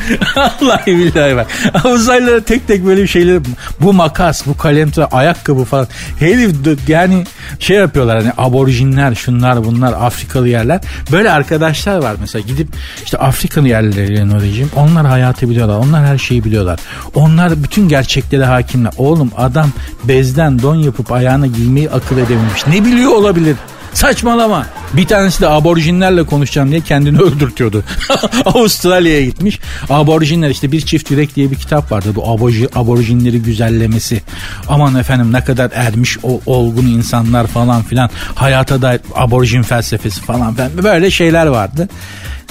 Vallahi 0.36 0.98
billahi 0.98 1.36
bak. 1.36 1.48
Uzaylılara 1.86 2.42
tek 2.42 2.68
tek 2.68 2.86
böyle 2.86 3.08
şeyler 3.08 3.40
bu 3.82 3.94
makas, 3.94 4.48
bu 4.48 4.58
kalem, 4.58 4.92
ayakkabı 5.12 5.64
falan. 5.64 5.88
Herif 6.20 6.56
yani 6.88 7.24
şey 7.60 7.78
yapıyorlar 7.78 8.18
hani 8.18 8.32
aborjinler, 8.38 9.16
şunlar 9.16 9.66
bunlar, 9.66 9.94
Afrikalı 9.94 10.48
yerler. 10.50 10.82
Böyle 11.12 11.32
arkadaşlar 11.32 11.98
var 11.98 12.16
mesela 12.20 12.44
gidip 12.48 12.68
işte 13.04 13.18
Afrikalı 13.18 13.68
yerlerine 13.68 14.36
orayacağım. 14.36 14.72
Onlar 14.76 15.06
hayatı 15.06 15.50
biliyorlar. 15.50 15.78
Onlar 15.78 16.06
her 16.06 16.18
şeyi 16.18 16.44
biliyorlar. 16.44 16.80
Onlar 17.16 17.64
bütün 17.64 17.90
gerçeklere 17.90 18.46
hakimler. 18.46 18.94
Oğlum 18.98 19.32
adam 19.38 19.70
bezden 20.04 20.62
don 20.62 20.76
yapıp 20.76 21.12
ayağına 21.12 21.48
giymeyi 21.48 21.90
akıl 21.90 22.18
edememiş. 22.18 22.68
Ne 22.68 22.86
biliyor 22.86 23.12
olabilir? 23.12 23.56
Saçmalama. 23.98 24.66
Bir 24.94 25.08
tanesi 25.08 25.42
de 25.42 25.48
aborjinlerle 25.48 26.24
konuşacağım 26.24 26.72
diye 26.72 26.82
kendini 26.82 27.20
öldürtüyordu. 27.22 27.84
Avustralya'ya 28.46 29.26
gitmiş. 29.26 29.60
Aborjinler 29.90 30.50
işte 30.50 30.72
bir 30.72 30.82
çift 30.82 31.12
yürek 31.12 31.36
diye 31.36 31.52
bir 31.52 31.56
kitap 31.56 31.92
vardı. 31.92 32.10
Bu 32.16 32.30
aborji, 32.30 32.68
aborjinleri 32.76 33.42
güzellemesi. 33.42 34.22
Aman 34.68 34.96
efendim 34.96 35.34
ne 35.34 35.44
kadar 35.44 35.72
ermiş 35.74 36.18
o 36.24 36.42
olgun 36.46 36.86
insanlar 36.86 37.48
falan 37.48 37.84
filan. 37.84 38.10
Hayata 38.36 38.82
dair 38.82 39.02
aborjin 39.16 39.64
felsefesi 39.64 40.22
falan 40.22 40.56
filan. 40.56 40.72
Böyle 40.84 41.12
şeyler 41.12 41.48
vardı. 41.48 41.90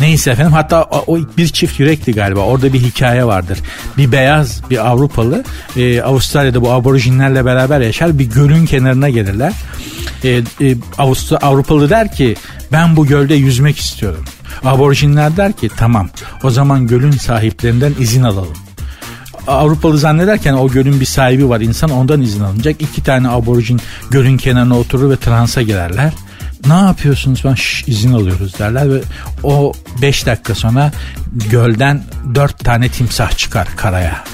Neyse 0.01 0.31
efendim 0.31 0.53
hatta 0.53 0.85
o 0.85 1.19
bir 1.37 1.49
çift 1.49 1.81
yürekli 1.81 2.13
galiba 2.13 2.41
orada 2.41 2.73
bir 2.73 2.81
hikaye 2.81 3.25
vardır. 3.25 3.59
Bir 3.97 4.13
beyaz 4.13 4.71
bir 4.71 4.89
Avrupalı 4.89 5.45
e, 5.77 6.03
Avustralya'da 6.03 6.63
bu 6.63 6.73
aborjinlerle 6.73 7.45
beraber 7.45 7.81
yaşar 7.81 8.19
bir 8.19 8.25
gölün 8.25 8.67
kenarına 8.67 9.09
gelirler. 9.09 9.53
E, 10.25 10.31
e, 10.31 10.77
Avustra, 10.99 11.37
Avrupalı 11.37 11.91
der 11.91 12.13
ki 12.13 12.37
ben 12.73 12.97
bu 12.97 13.07
gölde 13.07 13.35
yüzmek 13.35 13.79
istiyorum. 13.79 14.25
Aborjinler 14.65 15.37
der 15.37 15.53
ki 15.53 15.71
tamam 15.77 16.09
o 16.43 16.51
zaman 16.51 16.87
gölün 16.87 17.11
sahiplerinden 17.11 17.95
izin 17.99 18.23
alalım. 18.23 18.57
Avrupalı 19.47 19.99
zannederken 19.99 20.53
o 20.53 20.69
gölün 20.69 21.01
bir 21.01 21.07
sahibi 21.07 21.49
var 21.49 21.61
insan 21.61 21.91
ondan 21.91 22.23
izin 22.23 22.41
alınacak. 22.41 22.83
İki 22.83 23.05
tane 23.05 23.29
aborjin 23.29 23.81
gölün 24.11 24.37
kenarına 24.37 24.79
oturur 24.79 25.11
ve 25.11 25.17
transa 25.17 25.63
girerler 25.63 26.13
ne 26.67 26.75
yapıyorsunuz 26.75 27.43
falan 27.43 27.55
Şş, 27.55 27.85
izin 27.87 28.13
alıyoruz 28.13 28.59
derler 28.59 28.95
ve 28.95 29.01
o 29.43 29.73
5 30.03 30.27
dakika 30.27 30.55
sonra 30.55 30.93
gölden 31.51 32.03
4 32.35 32.59
tane 32.59 32.89
timsah 32.89 33.31
çıkar 33.37 33.69
karaya. 33.77 34.25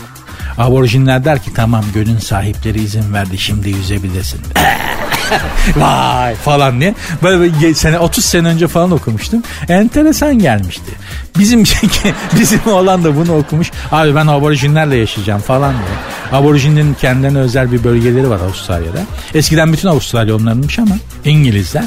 Aborjinler 0.59 1.25
der 1.25 1.43
ki 1.43 1.55
tamam 1.55 1.85
gölün 1.95 2.19
sahipleri 2.19 2.83
izin 2.83 3.15
verdi 3.15 3.39
şimdi 3.39 3.71
yüzebilirsin. 3.71 4.41
Vay 5.77 6.35
falan 6.35 6.81
diye. 6.81 6.95
Böyle, 7.23 7.41
böyle 7.41 7.75
sene 7.75 7.99
30 7.99 8.25
sene 8.25 8.49
önce 8.49 8.69
falan 8.69 8.91
okumuştum. 8.91 9.43
Enteresan 9.69 10.39
gelmişti. 10.39 10.93
Bizim 11.39 11.65
bizim 12.41 12.61
olan 12.67 13.05
da 13.05 13.17
bunu 13.17 13.37
okumuş. 13.37 13.71
Abi 13.93 14.15
ben 14.15 14.27
aborjinlerle 14.27 14.97
yaşayacağım 14.97 15.41
falan 15.41 15.73
diye. 15.73 16.41
Aborjinlerin 16.41 16.95
kendilerine 16.95 17.39
özel 17.39 17.73
bir 17.73 17.85
bölgeleri 17.85 18.31
var 18.31 18.41
Avustralya'da. 18.41 18.99
Eskiden 19.35 19.73
bütün 19.73 19.89
Avustralya 19.89 20.37
onlarınmış 20.37 20.79
ama 20.79 20.97
İngilizler 21.25 21.85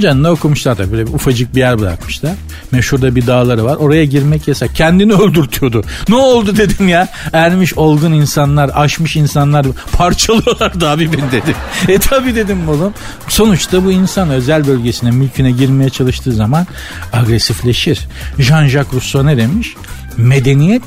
Canına 0.00 0.30
okumuşlar 0.30 0.78
da 0.78 0.92
böyle 0.92 1.06
bir 1.06 1.12
ufacık 1.12 1.54
bir 1.54 1.60
yer 1.60 1.78
bırakmışlar. 1.78 2.32
Meşhurda 2.72 3.16
bir 3.16 3.26
dağları 3.26 3.64
var. 3.64 3.76
Oraya 3.76 4.04
girmek 4.04 4.48
yasak. 4.48 4.74
Kendini 4.76 5.12
öldürtüyordu. 5.22 5.84
Ne 6.08 6.16
oldu 6.16 6.56
dedim 6.56 6.88
ya. 6.88 7.08
Ermiş 7.32 7.74
olgun 7.74 8.12
insanlar, 8.12 8.70
aşmış 8.74 9.16
insanlar 9.16 9.66
parçalıyorlardı 9.92 10.88
abi 10.88 11.12
ben 11.12 11.32
dedim. 11.32 11.54
E 11.88 11.98
tabi 11.98 12.34
dedim 12.34 12.68
oğlum. 12.68 12.94
Sonuçta 13.28 13.84
bu 13.84 13.92
insan 13.92 14.30
özel 14.30 14.66
bölgesine, 14.66 15.10
mülküne 15.10 15.50
girmeye 15.50 15.90
çalıştığı 15.90 16.32
zaman 16.32 16.66
agresifleşir. 17.12 18.08
Jean-Jacques 18.38 18.92
Rousseau 18.92 19.26
ne 19.26 19.36
demiş? 19.36 19.74
Medeniyet 20.16 20.82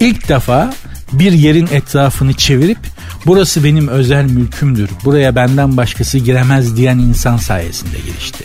ilk 0.00 0.28
defa 0.28 0.74
bir 1.12 1.32
yerin 1.32 1.68
etrafını 1.72 2.34
çevirip 2.34 2.78
burası 3.26 3.64
benim 3.64 3.88
özel 3.88 4.24
mülkümdür. 4.24 4.90
Buraya 5.04 5.34
benden 5.34 5.76
başkası 5.76 6.18
giremez 6.18 6.76
diyen 6.76 6.98
insan 6.98 7.36
sayesinde 7.36 7.96
gelişti. 8.06 8.44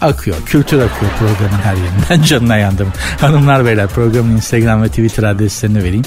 Akıyor, 0.00 0.36
kültür 0.46 0.76
akıyor 0.76 1.12
programın 1.18 1.62
her 1.62 1.74
yerinden 1.76 2.22
canına 2.26 2.56
yandım. 2.56 2.92
Hanımlar 3.20 3.64
beyler 3.64 3.86
programın 3.86 4.36
Instagram 4.36 4.82
ve 4.82 4.88
Twitter 4.88 5.22
adreslerini 5.22 5.78
vereyim. 5.78 6.04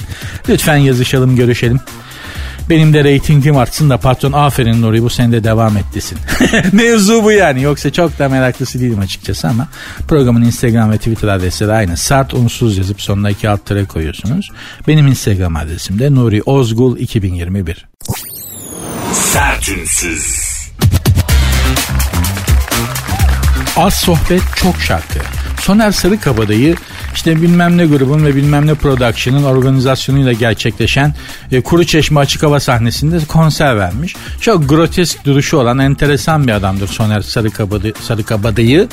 Lütfen 0.50 0.78
yazışalım, 0.78 1.36
görüşelim. 1.36 1.80
Benim 2.69 2.93
de 2.93 3.04
reytingim 3.04 3.58
artsın 3.58 3.89
da 3.89 3.97
patron 3.97 4.32
aferin 4.32 4.82
Nuri 4.82 5.04
bu 5.04 5.10
sene 5.10 5.43
devam 5.43 5.78
et 5.78 5.86
desin. 5.93 6.17
Mevzu 6.71 7.23
bu 7.23 7.32
yani. 7.32 7.62
Yoksa 7.62 7.91
çok 7.91 8.19
da 8.19 8.30
meraklısı 8.30 8.80
değilim 8.80 8.99
açıkçası 8.99 9.47
ama 9.47 9.67
programın 10.08 10.41
Instagram 10.41 10.91
ve 10.91 10.97
Twitter 10.97 11.28
adresleri 11.28 11.71
aynı. 11.71 11.97
Sart 11.97 12.34
unsuz 12.34 12.78
yazıp 12.78 13.02
sonuna 13.02 13.30
iki 13.30 13.49
alt 13.49 13.65
tere 13.65 13.86
koyuyorsunuz. 13.86 14.52
Benim 14.88 15.08
Instagram 15.08 15.56
adresim 15.56 15.99
de 15.99 16.15
Nuri 16.15 16.41
Ozgul 16.43 16.97
2021. 16.97 17.86
Sertünsüz. 19.13 20.54
Az 23.78 23.93
sohbet 23.93 24.41
çok 24.56 24.82
şarkı. 24.82 25.19
Soner 25.62 25.91
Sarıkabadayı 25.91 26.76
işte 27.15 27.41
bilmem 27.41 27.78
ne 27.78 27.86
grubun 27.86 28.26
ve 28.26 28.36
bilmem 28.36 28.67
ne 28.67 28.76
production'ın 28.76 29.43
organizasyonuyla 29.43 30.34
gerçekleşen 30.34 31.15
e, 31.52 31.62
Kuru 31.62 31.86
Çeşme 31.86 32.19
Açık 32.19 32.43
Hava 32.43 32.60
sahnesinde 32.60 33.19
konser 33.28 33.78
vermiş. 33.78 34.15
Çok 34.41 34.69
grotesk 34.69 35.26
duruşu 35.26 35.58
olan 35.58 35.80
enteresan 35.80 36.47
bir 36.47 36.52
adamdır 36.52 36.88
Soner 36.88 37.21
Sarıkabadayı. 37.21 37.93
Sarıkabadayı. 38.02 38.88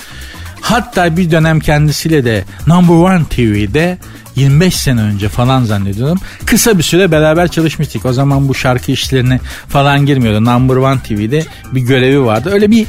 Hatta 0.61 1.17
bir 1.17 1.31
dönem 1.31 1.61
kendisiyle 1.61 2.25
de 2.25 2.45
Number 2.67 2.95
One 2.95 3.25
TV'de 3.25 3.99
25 4.37 4.75
sene 4.75 5.01
önce 5.01 5.29
falan 5.29 5.65
zannediyorum. 5.65 6.19
Kısa 6.47 6.79
bir 6.79 6.83
süre 6.83 7.13
beraber 7.13 7.49
çalışmıştık. 7.49 8.07
O 8.07 8.13
zaman 8.13 8.49
bu 8.49 8.55
şarkı 8.55 8.93
işlerine 8.93 9.41
falan 9.69 10.07
girmiyordu. 10.07 10.45
Number 10.45 10.77
One 10.77 11.01
TV'de 11.01 11.45
bir 11.73 11.81
görevi 11.81 12.25
vardı. 12.25 12.51
Öyle 12.53 12.71
bir 12.71 12.87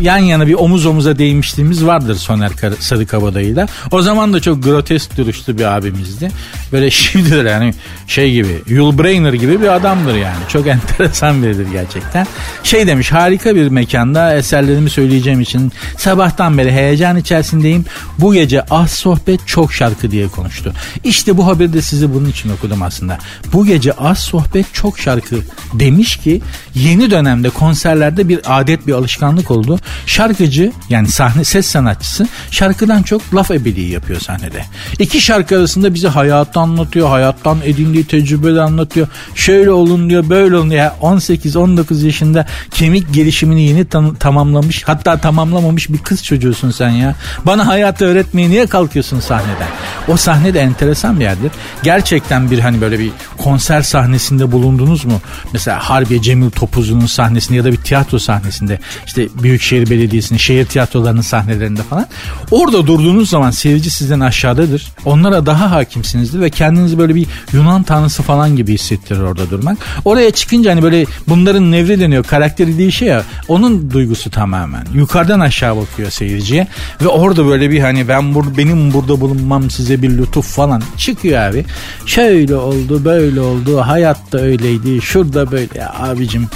yan 0.00 0.18
yana 0.18 0.46
bir 0.46 0.54
omuz 0.54 0.86
omuza 0.86 1.18
değmişliğimiz 1.18 1.86
vardır 1.86 2.14
Soner 2.14 2.50
Sarıkabadayı'yla. 2.78 3.66
O 3.90 4.02
zaman 4.02 4.32
da 4.32 4.40
çok 4.40 4.64
grotesk 4.64 5.16
duruşlu 5.16 5.58
bir 5.58 5.76
abimizdi. 5.76 6.30
Böyle 6.72 6.90
şimdi 7.06 7.44
de 7.44 7.50
yani 7.50 7.74
şey 8.06 8.32
gibi 8.32 8.62
Yul 8.68 8.98
Brynner 8.98 9.32
gibi 9.32 9.60
bir 9.60 9.68
adamdır 9.68 10.14
yani. 10.14 10.36
Çok 10.48 10.66
enteresan 10.76 11.42
biridir 11.42 11.66
gerçekten. 11.72 12.26
Şey 12.62 12.86
demiş 12.86 13.12
harika 13.12 13.54
bir 13.54 13.68
mekanda 13.68 14.34
eserlerimi 14.34 14.90
söyleyeceğim 14.90 15.40
için 15.40 15.72
sabahtan 15.98 16.58
beri 16.58 16.72
heyecan 16.72 17.16
içerisindeyim. 17.16 17.84
Bu 18.18 18.34
gece 18.34 18.62
az 18.62 18.90
sohbet 18.90 19.46
çok 19.46 19.72
şarkı 19.72 20.10
diye 20.10 20.28
konuştu. 20.28 20.72
İşte 21.04 21.36
bu 21.36 21.46
haberi 21.46 21.72
de 21.72 21.82
size 21.82 22.14
bunun 22.14 22.28
için 22.28 22.50
okudum 22.50 22.82
aslında. 22.82 23.18
Bu 23.52 23.66
gece 23.66 23.92
az 23.92 24.18
sohbet 24.18 24.74
çok 24.74 24.98
şarkı 24.98 25.36
demiş 25.72 26.16
ki 26.16 26.42
yeni 26.74 27.10
dönemde 27.10 27.50
konserlerde 27.50 28.28
bir 28.28 28.40
adet 28.44 28.86
bir 28.86 28.92
alışkanlık 28.92 29.50
oldu. 29.50 29.78
Şarkıcı 30.06 30.72
yani 30.88 31.08
sahne 31.08 31.44
ses 31.44 31.66
sanatçısı 31.66 32.28
şarkıdan 32.50 33.02
çok 33.02 33.34
laf 33.34 33.50
ebeliği 33.50 33.90
yapıyor 33.90 34.20
sahnede. 34.20 34.64
İki 34.98 35.20
şarkı 35.20 35.58
arasında 35.58 35.94
bize 35.94 36.08
hayattan 36.08 36.66
anlatıyor, 36.66 37.08
hayattan 37.08 37.58
edindiği 37.64 38.04
tecrübeleri 38.04 38.60
anlatıyor. 38.60 39.08
Şöyle 39.34 39.70
olun 39.70 40.10
diyor, 40.10 40.28
böyle 40.30 40.56
olun 40.56 40.70
diyor. 40.70 40.90
18-19 41.02 42.04
yaşında 42.06 42.46
kemik 42.70 43.14
gelişimini 43.14 43.62
yeni 43.62 43.84
tam- 43.84 44.14
tamamlamış, 44.14 44.82
hatta 44.86 45.16
tamamlamamış 45.16 45.88
bir 45.88 45.98
kız 45.98 46.24
çocuğusun 46.24 46.70
sen 46.70 46.90
ya. 46.90 47.14
Bana 47.46 47.66
hayatı 47.66 48.04
öğretmeye 48.04 48.50
niye 48.50 48.66
kalkıyorsun 48.66 49.20
sahneden? 49.20 49.68
O 50.08 50.16
sahne 50.16 50.54
de 50.54 50.60
enteresan 50.60 51.20
bir 51.20 51.24
yerdir. 51.24 51.52
Gerçekten 51.82 52.50
bir 52.50 52.58
hani 52.58 52.80
böyle 52.80 52.98
bir 52.98 53.10
konser 53.38 53.82
sahnesinde 53.82 54.52
bulundunuz 54.52 55.04
mu? 55.04 55.20
Mesela 55.52 55.78
Harbiye 55.78 56.22
Cemil 56.22 56.50
Topuzlu'nun 56.50 57.06
sahnesinde 57.06 57.56
ya 57.56 57.64
da 57.64 57.72
bir 57.72 57.76
tiyatro 57.76 58.18
sahnesinde 58.18 58.78
işte 59.06 59.28
Büyükşehir 59.42 59.75
Belediyesi'nin 59.82 60.38
şehir 60.38 60.64
tiyatrolarının 60.66 61.20
sahnelerinde 61.20 61.82
falan. 61.82 62.06
Orada 62.50 62.86
durduğunuz 62.86 63.30
zaman 63.30 63.50
seyirci 63.50 63.90
sizden 63.90 64.20
aşağıdadır. 64.20 64.92
Onlara 65.04 65.46
daha 65.46 65.70
hakimsinizdir 65.70 66.40
ve 66.40 66.50
kendinizi 66.50 66.98
böyle 66.98 67.14
bir 67.14 67.26
Yunan 67.52 67.82
tanrısı 67.82 68.22
falan 68.22 68.56
gibi 68.56 68.74
hissettirir 68.74 69.20
orada 69.20 69.50
durmak. 69.50 69.78
Oraya 70.04 70.30
çıkınca 70.30 70.70
hani 70.70 70.82
böyle 70.82 71.04
bunların 71.28 71.72
nevreleniyor, 71.72 72.24
karakteri 72.24 72.78
değişiyor 72.78 73.16
ya. 73.16 73.22
Onun 73.48 73.90
duygusu 73.90 74.30
tamamen. 74.30 74.86
Yukarıdan 74.94 75.40
aşağı 75.40 75.76
bakıyor 75.76 76.10
seyirciye 76.10 76.66
ve 77.02 77.08
orada 77.08 77.46
böyle 77.46 77.70
bir 77.70 77.80
hani 77.80 78.08
ben 78.08 78.34
bur 78.34 78.56
benim 78.56 78.92
burada 78.92 79.20
bulunmam 79.20 79.70
size 79.70 80.02
bir 80.02 80.18
lütuf 80.18 80.46
falan 80.46 80.82
çıkıyor 80.96 81.40
abi. 81.40 81.64
Şöyle 82.06 82.56
oldu, 82.56 83.04
böyle 83.04 83.40
oldu, 83.40 83.80
hayatta 83.80 84.38
öyleydi, 84.38 85.00
şurada 85.02 85.50
böyle 85.50 85.78
ya 85.78 85.94
abicim 85.98 86.48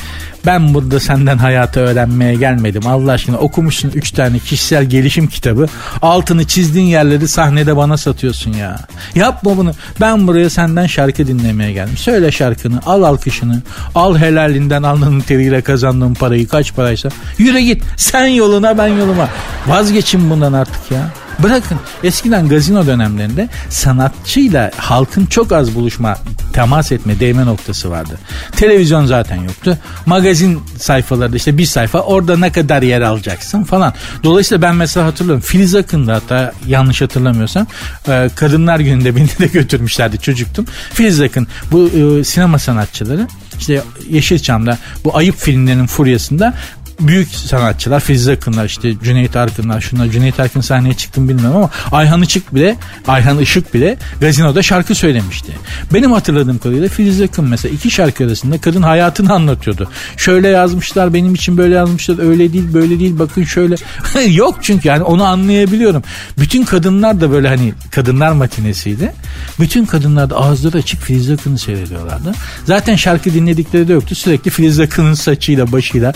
ben 0.46 0.74
burada 0.74 1.00
senden 1.00 1.38
hayatı 1.38 1.81
öğrenmeye 1.81 2.35
gelmedim. 2.35 2.87
Allah 2.87 3.12
aşkına 3.12 3.37
okumuşsun 3.38 3.90
3 3.94 4.11
tane 4.11 4.38
kişisel 4.38 4.85
gelişim 4.85 5.26
kitabı. 5.26 5.66
Altını 6.03 6.44
çizdiğin 6.44 6.87
yerleri 6.87 7.29
sahnede 7.29 7.76
bana 7.76 7.96
satıyorsun 7.96 8.53
ya. 8.53 8.76
Yapma 9.14 9.57
bunu. 9.57 9.72
Ben 10.00 10.26
buraya 10.26 10.50
senden 10.50 10.87
şarkı 10.87 11.26
dinlemeye 11.26 11.72
geldim. 11.72 11.96
Söyle 11.96 12.33
şarkını, 12.33 12.81
al 12.87 13.03
alkışını, 13.03 13.62
al 13.94 14.18
helalinden 14.18 14.83
alnının 14.83 15.20
teriyle 15.20 15.62
kazandığın 15.62 16.14
parayı 16.14 16.48
kaç 16.48 16.74
paraysa. 16.74 17.09
Yürü 17.38 17.59
git. 17.59 17.83
Sen 17.96 18.26
yoluna 18.26 18.79
ben 18.79 18.88
yoluma. 18.88 19.29
Vazgeçin 19.66 20.31
bundan 20.31 20.53
artık 20.53 20.90
ya. 20.90 21.11
Bırakın 21.38 21.79
eskiden 22.05 22.49
gazino 22.49 22.87
dönemlerinde 22.87 23.49
sanatçıyla 23.69 24.71
halkın 24.77 25.27
çok 25.27 25.53
az 25.53 25.75
buluşma, 25.75 26.19
temas 26.53 26.93
etme, 26.93 27.21
değme 27.21 27.47
noktası 27.47 27.90
vardı. 27.90 28.19
Televizyon 28.57 29.07
zaten 29.07 29.37
yoktu. 29.37 29.79
Magazin 30.07 30.62
sayfalarda 30.79 31.37
işte 31.37 31.59
bir 31.59 31.66
sayfa 31.66 31.99
orada 32.01 32.37
ne 32.37 32.53
kadar 32.53 32.83
yer 32.83 33.01
alacaksın 33.01 33.64
falan. 33.64 33.95
Dolayısıyla 34.23 34.62
ben 34.62 34.77
mesela 34.77 35.07
hatırlıyorum 35.07 35.43
Filiz 35.43 35.75
Akın'da 35.75 36.14
hatta 36.14 36.53
yanlış 36.66 37.03
hatırlamıyorsam 37.03 37.66
e, 38.09 38.31
Kadınlar 38.35 38.81
Günü'nde 38.81 39.16
beni 39.16 39.29
de 39.29 39.47
götürmüşlerdi 39.53 40.19
çocuktum. 40.19 40.66
Filiz 40.93 41.21
Akın 41.21 41.47
bu 41.73 41.88
e, 41.88 42.25
sinema 42.25 42.59
sanatçıları 42.59 43.29
işte 43.59 43.83
Yeşilçam'da 44.09 44.79
bu 45.05 45.16
ayıp 45.16 45.37
filmlerinin 45.37 45.87
furyasında 45.87 46.55
büyük 47.01 47.29
sanatçılar 47.29 48.01
Filiz 48.01 48.29
Akınlar 48.29 48.65
işte 48.65 48.95
Cüneyt 49.05 49.37
Arkınlar 49.37 49.81
şunlar 49.81 50.09
Cüneyt 50.09 50.41
Arkın 50.41 50.61
sahneye 50.61 50.95
çıktım 50.95 51.29
bilmiyorum 51.29 51.57
ama 51.57 51.71
Ayhan 51.93 52.23
Işık 52.23 52.55
bile 52.55 52.77
Ayhan 53.09 53.39
Işık 53.39 53.75
bile 53.75 53.99
gazinoda 54.21 54.63
şarkı 54.63 54.95
söylemişti. 54.95 55.53
Benim 55.95 56.13
hatırladığım 56.13 56.59
kadarıyla 56.59 56.89
Filiz 56.89 57.21
Akın 57.21 57.45
mesela 57.45 57.75
iki 57.75 57.91
şarkı 57.91 58.25
arasında 58.25 58.61
kadın 58.61 58.83
hayatını 58.83 59.33
anlatıyordu. 59.33 59.91
Şöyle 60.17 60.49
yazmışlar 60.49 61.15
benim 61.15 61.35
için 61.35 61.57
böyle 61.57 61.75
yazmışlar 61.75 62.29
öyle 62.29 62.53
değil 62.53 62.75
böyle 62.75 63.01
değil 63.01 63.19
bakın 63.19 63.45
şöyle. 63.45 63.75
Yok 64.29 64.59
çünkü 64.63 64.89
yani 64.89 65.03
onu 65.03 65.25
anlayabiliyorum. 65.25 66.03
Bütün 66.39 66.65
kadınlar 66.65 67.21
da 67.21 67.31
böyle 67.31 67.49
hani 67.49 67.75
kadınlar 67.91 68.33
matinesiydi. 68.33 69.13
Bütün 69.61 69.87
kadınlar 69.87 70.31
da 70.31 70.37
ağızları 70.37 70.79
açık 70.79 71.03
Filiz 71.03 71.31
Akın'ı 71.31 71.59
seyrediyorlardı. 71.59 72.33
Zaten 72.65 72.97
şarkı 72.97 73.35
dinledikleri 73.35 73.89
de 73.89 73.93
yoktu. 73.93 74.15
Sürekli 74.15 74.51
Filiz 74.51 74.81
Akın'ın 74.81 75.15
saçıyla 75.15 75.73
başıyla 75.73 76.13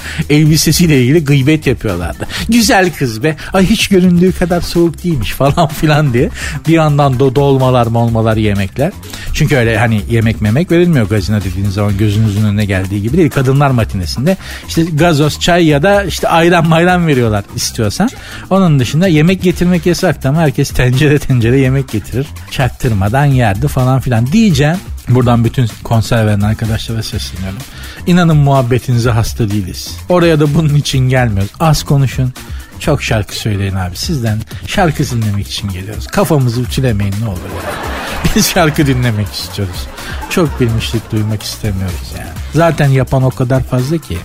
elbisesiyle 0.74 1.02
ilgili 1.02 1.24
gıybet 1.24 1.66
yapıyorlardı. 1.66 2.26
Güzel 2.48 2.92
kız 2.92 3.22
be. 3.22 3.36
Ay 3.52 3.66
hiç 3.66 3.88
göründüğü 3.88 4.32
kadar 4.32 4.60
soğuk 4.60 5.04
değilmiş 5.04 5.32
falan 5.32 5.66
filan 5.80 6.12
diye. 6.14 6.30
Bir 6.68 6.72
yandan 6.72 7.20
da 7.20 7.34
dolmalar 7.34 7.86
molmalar 7.86 8.36
yemekler. 8.36 8.92
Çünkü 9.34 9.56
öyle 9.56 9.78
hani 9.78 10.00
yemek 10.10 10.40
memek 10.40 10.70
verilmiyor 10.70 11.08
gazino 11.08 11.40
dediğiniz 11.40 11.74
zaman 11.74 11.98
gözünüzün 11.98 12.44
önüne 12.44 12.64
geldiği 12.64 13.02
gibi 13.02 13.16
değil. 13.16 13.30
Kadınlar 13.30 13.70
matinesinde 13.70 14.36
işte 14.68 14.82
gazoz, 14.82 15.40
çay 15.40 15.66
ya 15.66 15.82
da 15.82 16.04
işte 16.04 16.28
ayran 16.28 16.68
mayran 16.68 17.06
veriyorlar 17.06 17.44
istiyorsan. 17.56 18.08
Onun 18.50 18.78
dışında 18.78 19.06
yemek 19.06 19.42
getirmek 19.42 19.86
yasak 19.86 20.26
ama 20.26 20.40
herkes 20.40 20.70
tencere 20.70 21.18
tencere 21.18 21.58
yemek 21.58 21.88
getirir. 21.88 22.26
Çaktırmadan 22.50 23.24
yerdi 23.24 23.68
falan 23.68 24.00
filan 24.00 24.26
diyeceğim. 24.26 24.76
Buradan 25.08 25.44
bütün 25.44 25.68
konser 25.84 26.26
veren 26.26 26.40
arkadaşlara 26.40 27.02
sesleniyorum. 27.02 27.58
İnanın 28.06 28.36
muhabbetinize 28.36 29.10
hasta 29.10 29.50
değiliz. 29.50 29.96
Oraya 30.08 30.40
da 30.40 30.54
bunun 30.54 30.74
için 30.74 30.98
gelmiyoruz. 30.98 31.50
Az 31.60 31.82
konuşun. 31.82 32.32
Çok 32.80 33.02
şarkı 33.02 33.36
söyleyin 33.36 33.74
abi. 33.74 33.96
Sizden 33.96 34.38
şarkı 34.66 35.10
dinlemek 35.10 35.48
için 35.48 35.68
geliyoruz. 35.68 36.06
Kafamızı 36.06 36.60
ütülemeyin 36.60 37.14
ne 37.22 37.28
olur 37.28 37.36
ya. 37.36 37.70
Biz 38.36 38.50
şarkı 38.50 38.86
dinlemek 38.86 39.32
istiyoruz. 39.32 39.86
Çok 40.30 40.60
bilmişlik 40.60 41.12
duymak 41.12 41.42
istemiyoruz 41.42 42.12
yani. 42.18 42.30
Zaten 42.54 42.88
yapan 42.88 43.22
o 43.22 43.30
kadar 43.30 43.62
fazla 43.62 43.98
ki. 43.98 44.18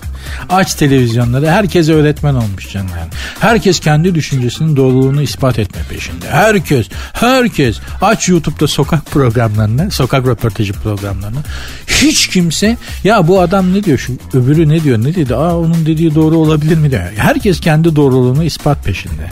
Aç 0.48 0.74
televizyonları 0.74 1.50
herkes 1.50 1.88
öğretmen 1.88 2.34
olmuş 2.34 2.72
canım 2.72 2.88
yani. 2.98 3.10
Herkes 3.40 3.80
kendi 3.80 4.14
düşüncesinin 4.14 4.76
doğruluğunu 4.76 5.22
ispat 5.22 5.58
etme 5.58 5.82
peşinde. 5.90 6.30
Herkes, 6.30 6.88
herkes. 7.12 7.78
Aç 8.02 8.28
YouTube'da 8.28 8.66
sokak 8.66 9.06
programlarını, 9.06 9.90
sokak 9.90 10.26
röportajı 10.26 10.72
programlarını. 10.72 11.40
Hiç 11.86 12.28
kimse 12.28 12.76
ya 13.04 13.28
bu 13.28 13.40
adam 13.40 13.74
ne 13.74 13.84
diyor 13.84 13.98
şu 13.98 14.12
öbürü 14.32 14.68
ne 14.68 14.84
diyor 14.84 14.98
ne 14.98 15.14
dedi 15.14 15.34
aa 15.34 15.56
onun 15.58 15.86
dediği 15.86 16.14
doğru 16.14 16.36
olabilir 16.36 16.76
mi 16.76 16.90
diyor. 16.90 17.02
Herkes 17.16 17.60
kendi 17.60 17.96
doğruluğunu 17.96 18.44
ispat 18.44 18.84
peşinde. 18.84 19.30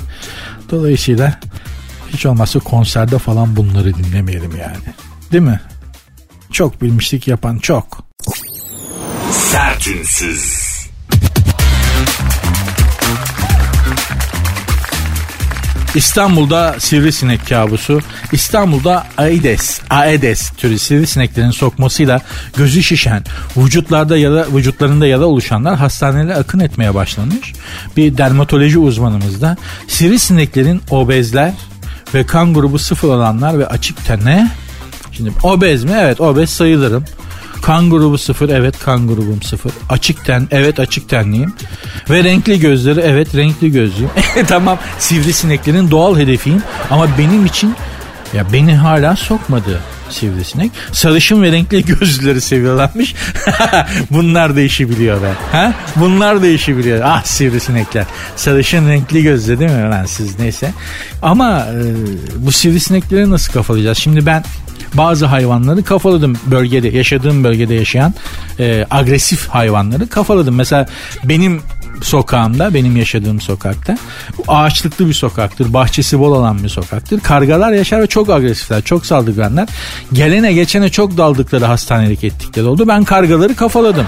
Dolayısıyla 0.70 1.40
hiç 2.12 2.26
olmazsa 2.26 2.61
konserde 2.61 3.18
falan 3.18 3.56
bunları 3.56 3.94
dinlemeyelim 3.94 4.56
yani. 4.56 4.94
Değil 5.32 5.44
mi? 5.44 5.61
Çok 6.52 6.82
bilmişlik 6.82 7.28
yapan 7.28 7.58
çok. 7.58 8.04
Sertünsüz. 9.32 10.67
İstanbul'da 15.94 16.74
sivrisinek 16.78 17.48
kabusu, 17.48 18.00
İstanbul'da 18.32 19.06
Aedes, 19.16 19.80
Aedes 19.90 20.50
türü 20.50 20.78
sivrisineklerin 20.78 21.50
sokmasıyla 21.50 22.20
gözü 22.56 22.82
şişen, 22.82 23.24
vücutlarda 23.56 24.16
ya 24.16 24.32
da 24.32 24.46
vücutlarında 24.54 25.06
yara 25.06 25.24
oluşanlar 25.24 25.76
hastanelere 25.76 26.34
akın 26.34 26.61
etmeye 26.61 26.94
başlamış. 26.94 27.52
Bir 27.96 28.18
dermatoloji 28.18 28.78
uzmanımız 28.78 29.42
da 29.42 29.56
sivrisineklerin 29.88 30.82
obezler 30.90 31.52
ve 32.14 32.26
kan 32.26 32.54
grubu 32.54 32.78
sıfır 32.78 33.08
olanlar 33.08 33.58
ve 33.58 33.66
açık 33.66 34.06
tene 34.06 34.48
Şimdi 35.12 35.32
obez 35.42 35.84
mi? 35.84 35.92
Evet 35.98 36.20
obez 36.20 36.50
sayılırım. 36.50 37.04
Kan 37.62 37.90
grubu 37.90 38.18
sıfır. 38.18 38.49
Evet 38.49 38.79
kan 38.79 39.09
grubum 39.09 39.42
sıfır. 39.42 39.73
Açık 39.88 40.25
ten. 40.25 40.49
Evet 40.51 40.81
açık 40.81 41.09
tenliyim. 41.09 41.53
Ve 42.11 42.25
renkli 42.25 42.61
gözleri. 42.61 43.01
Evet 43.01 43.35
renkli 43.35 43.73
gözlüyüm. 43.73 44.11
tamam 44.49 44.79
sivrisineklerin 44.99 45.90
doğal 45.90 46.16
hedefiyim. 46.16 46.62
Ama 46.90 47.09
benim 47.18 47.47
için 47.47 47.75
ya 48.35 48.53
beni 48.53 48.75
hala 48.75 49.16
sokmadı 49.16 49.81
sivrisinek. 50.11 50.73
Sarışın 50.92 51.42
ve 51.42 51.53
renkli 51.53 51.85
gözlüleri 52.01 52.40
seviyorlarmış. 52.40 53.14
Bunlar 54.11 54.57
da 54.57 54.61
işi 54.61 54.90
biliyor 54.90 55.23
be. 55.23 55.33
Ha? 55.53 55.75
Bunlar 55.97 56.42
da 56.42 56.47
işi 56.47 56.77
biliyor. 56.77 57.01
Ah 57.05 57.25
sivrisinekler. 57.25 58.05
Sarışın 58.37 58.88
renkli 58.88 59.23
gözlü 59.23 59.59
değil 59.59 59.71
mi 59.71 59.83
lan 59.83 60.07
siz 60.07 60.38
neyse. 60.38 60.73
Ama 61.23 61.59
e, 61.61 61.83
bu 62.37 62.53
sivrisinekleri 62.53 63.31
nasıl 63.31 63.53
kafalayacağız? 63.53 63.99
Şimdi 63.99 64.27
ben 64.27 64.44
bazı 64.95 65.27
hayvanları 65.27 65.85
kafaladım 65.85 66.37
bölgede 66.47 66.88
yaşadığım 66.88 67.45
bölgede 67.45 67.75
yaşayan 67.75 68.14
e, 68.59 68.87
agresif 68.91 69.49
hayvanları 69.49 70.09
kafaladım. 70.09 70.55
Mesela 70.55 70.87
benim 71.25 71.62
sokağımda 72.03 72.75
benim 72.75 72.97
yaşadığım 72.97 73.41
sokakta 73.41 73.99
ağaçlıklı 74.49 75.09
bir 75.09 75.12
sokaktır 75.12 75.73
bahçesi 75.73 76.19
bol 76.19 76.33
olan 76.33 76.62
bir 76.62 76.69
sokaktır. 76.69 77.21
Kargalar 77.21 77.73
yaşar 77.73 78.03
ve 78.03 78.07
çok 78.07 78.31
agresifler 78.31 78.83
çok 78.83 79.07
saldırganlar. 79.07 79.69
Gelene 80.12 80.53
geçene 80.53 80.88
çok 80.88 81.17
daldıkları 81.17 81.64
hastanelik 81.64 82.25
ettikleri 82.25 82.67
oldu. 82.67 82.88
Ben 82.88 83.05
kargaları 83.05 83.55
kafaladım 83.57 84.07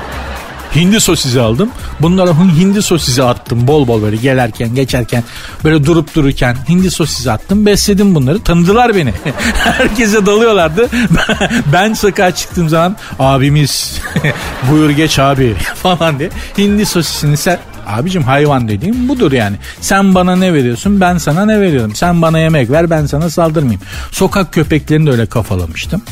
Hindi 0.75 1.01
sosisi 1.01 1.41
aldım. 1.41 1.71
Bunlara 2.01 2.31
hindi 2.59 2.83
sosisi 2.83 3.23
attım 3.23 3.67
bol 3.67 3.89
bol 3.89 4.03
böyle 4.03 4.17
gelerken 4.17 4.75
geçerken 4.75 5.25
böyle 5.65 5.85
durup 5.85 6.15
dururken 6.15 6.57
hindi 6.69 6.91
sosisi 6.91 7.33
attım 7.33 7.67
besledim 7.67 8.15
bunları 8.15 8.43
tanıdılar 8.43 8.95
beni. 8.95 9.13
Herkese 9.65 10.27
dalıyorlardı. 10.27 10.89
ben 11.73 11.95
sokağa 11.95 12.35
çıktığım 12.35 12.69
zaman 12.69 12.97
abimiz 13.19 14.01
buyur 14.71 14.91
geç 14.91 15.19
abi 15.19 15.55
falan 15.83 16.19
diye 16.19 16.31
hindi 16.59 16.87
sosisini 16.87 17.37
sen 17.37 17.59
Abicim 17.91 18.23
hayvan 18.23 18.69
dediğim 18.69 19.09
budur 19.09 19.33
yani. 19.33 19.57
Sen 19.81 20.15
bana 20.15 20.37
ne 20.37 20.55
veriyorsun 20.55 21.01
ben 21.01 21.19
sana 21.19 21.45
ne 21.47 21.61
veriyorum. 21.61 21.95
Sen 21.95 22.23
bana 22.23 22.39
yemek 22.39 22.71
ver 22.71 22.91
ben 22.91 23.07
sana 23.07 23.31
saldırmayayım. 23.31 23.81
Sokak 24.11 24.53
köpeklerini 24.53 25.07
de 25.07 25.11
öyle 25.11 25.27
kafalamıştım. 25.27 26.03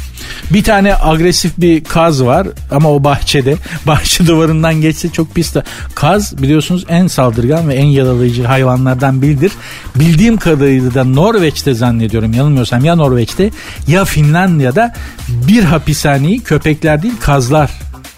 Bir 0.50 0.64
tane 0.64 0.94
agresif 1.02 1.52
bir 1.58 1.84
kaz 1.84 2.24
var 2.24 2.46
ama 2.70 2.90
o 2.92 3.04
bahçede. 3.04 3.56
Bahçe 3.86 4.26
duvarından 4.26 4.74
geçse 4.74 5.08
çok 5.12 5.34
pis. 5.34 5.54
de- 5.54 5.62
Kaz 5.94 6.42
biliyorsunuz 6.42 6.84
en 6.88 7.06
saldırgan 7.06 7.68
ve 7.68 7.74
en 7.74 7.86
yaralayıcı 7.86 8.44
hayvanlardan 8.44 9.22
biridir. 9.22 9.52
Bildiğim 9.96 10.36
kadarıyla 10.36 10.94
da 10.94 11.04
Norveç'te 11.04 11.74
zannediyorum 11.74 12.32
yanılmıyorsam 12.32 12.84
ya 12.84 12.94
Norveç'te 12.96 13.50
ya 13.88 14.04
Finlandiya'da 14.04 14.94
bir 15.28 15.64
hapishaneyi 15.64 16.40
köpekler 16.42 17.02
değil 17.02 17.14
kazlar 17.20 17.70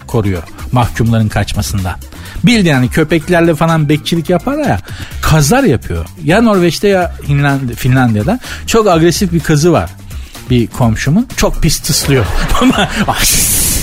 koruyor 0.07 0.43
mahkumların 0.71 1.27
kaçmasından. 1.27 1.95
Bildi 2.43 2.67
yani 2.67 2.89
köpeklerle 2.89 3.55
falan 3.55 3.89
bekçilik 3.89 4.29
yapar 4.29 4.57
ya 4.57 4.79
kazlar 5.21 5.63
yapıyor. 5.63 6.05
Ya 6.23 6.41
Norveç'te 6.41 6.87
ya 6.87 7.15
Finland- 7.27 7.73
Finlandiya'da 7.75 8.39
çok 8.67 8.87
agresif 8.87 9.33
bir 9.33 9.39
kazı 9.39 9.71
var 9.71 9.89
bir 10.49 10.67
komşumun. 10.67 11.27
Çok 11.37 11.61
pis 11.61 11.79
tıslıyor. 11.79 12.25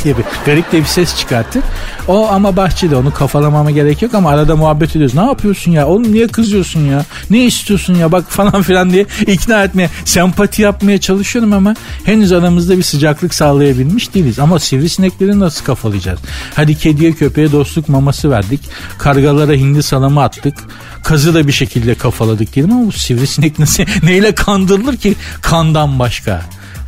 Ama 0.04 0.12
gibi 0.12 0.26
garip 0.46 0.72
de 0.72 0.78
bir 0.78 0.84
ses 0.84 1.16
çıkarttı. 1.16 1.62
O 2.08 2.28
ama 2.28 2.56
bahçede 2.56 2.96
onu 2.96 3.14
kafalamama 3.14 3.70
gerek 3.70 4.02
yok 4.02 4.14
ama 4.14 4.30
arada 4.30 4.56
muhabbet 4.56 4.90
ediyoruz. 4.90 5.14
Ne 5.14 5.24
yapıyorsun 5.24 5.72
ya? 5.72 5.86
Oğlum 5.86 6.12
niye 6.12 6.26
kızıyorsun 6.26 6.80
ya? 6.80 7.04
Ne 7.30 7.44
istiyorsun 7.44 7.94
ya? 7.94 8.12
Bak 8.12 8.24
falan 8.30 8.62
filan 8.62 8.90
diye 8.90 9.06
ikna 9.26 9.64
etmeye, 9.64 9.90
sempati 10.04 10.62
yapmaya 10.62 11.00
çalışıyorum 11.00 11.52
ama 11.52 11.74
henüz 12.04 12.32
aramızda 12.32 12.78
bir 12.78 12.82
sıcaklık 12.82 13.34
sağlayabilmiş 13.34 14.14
değiliz. 14.14 14.38
Ama 14.38 14.58
sivrisinekleri 14.58 15.40
nasıl 15.40 15.64
kafalayacağız? 15.64 16.20
Hadi 16.54 16.78
kediye 16.78 17.12
köpeğe 17.12 17.52
dostluk 17.52 17.88
maması 17.88 18.30
verdik. 18.30 18.60
Kargalara 18.98 19.52
hindi 19.52 19.82
salamı 19.82 20.22
attık. 20.22 20.54
Kazı 21.02 21.34
da 21.34 21.46
bir 21.46 21.52
şekilde 21.52 21.94
kafaladık 21.94 22.54
diyelim 22.54 22.74
ama 22.74 22.86
bu 22.86 22.92
sivrisinek 22.92 23.58
nasıl, 23.58 23.84
neyle 24.02 24.34
kandırılır 24.34 24.96
ki 24.96 25.14
kandan 25.42 25.98
başka? 25.98 26.42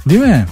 Değil 0.08 0.20
mi? 0.20 0.46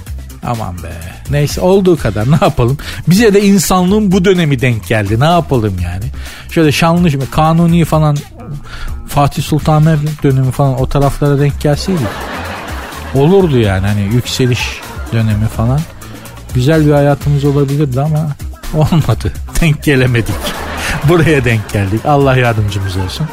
Aman 0.46 0.82
be. 0.82 0.92
Neyse 1.30 1.60
olduğu 1.60 1.96
kadar 1.96 2.30
ne 2.30 2.38
yapalım. 2.42 2.78
Bize 3.08 3.34
de 3.34 3.42
insanlığın 3.42 4.12
bu 4.12 4.24
dönemi 4.24 4.60
denk 4.60 4.88
geldi. 4.88 5.20
Ne 5.20 5.24
yapalım 5.24 5.76
yani. 5.82 6.04
Şöyle 6.50 6.72
şanlı 6.72 7.30
kanuni 7.30 7.84
falan 7.84 8.16
Fatih 9.06 9.42
Sultan 9.42 9.82
Mehmet 9.82 10.22
dönemi 10.22 10.50
falan 10.50 10.80
o 10.80 10.88
taraflara 10.88 11.40
denk 11.40 11.60
gelseydik. 11.60 12.06
Olurdu 13.14 13.58
yani 13.58 13.86
hani 13.86 14.02
yükseliş 14.14 14.80
dönemi 15.12 15.46
falan. 15.46 15.80
Güzel 16.54 16.86
bir 16.86 16.92
hayatımız 16.92 17.44
olabilirdi 17.44 18.00
ama 18.00 18.28
olmadı. 18.74 19.32
Denk 19.60 19.82
gelemedik. 19.82 20.34
Buraya 21.08 21.44
denk 21.44 21.72
geldik. 21.72 22.06
Allah 22.06 22.36
yardımcımız 22.36 22.96
olsun. 22.96 23.26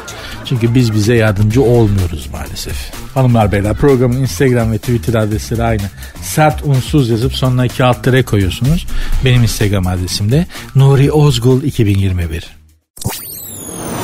Çünkü 0.44 0.74
biz 0.74 0.94
bize 0.94 1.14
yardımcı 1.14 1.62
olmuyoruz 1.62 2.28
maalesef. 2.32 2.92
Hanımlar 3.16 3.52
beyler 3.52 3.74
programın 3.74 4.20
Instagram 4.20 4.72
ve 4.72 4.78
Twitter 4.78 5.14
adresleri 5.14 5.62
aynı. 5.62 5.82
Sert 6.22 6.62
unsuz 6.64 7.08
yazıp 7.08 7.34
sonuna 7.34 7.66
iki 7.66 7.84
alt 7.84 8.04
tere 8.04 8.22
koyuyorsunuz. 8.22 8.86
Benim 9.24 9.42
Instagram 9.42 9.86
adresim 9.86 10.32
de 10.32 10.46
Nuri 10.74 11.12
Ozgul 11.12 11.62
2021. 11.62 12.56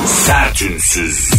Sertünsüz. 0.05 1.29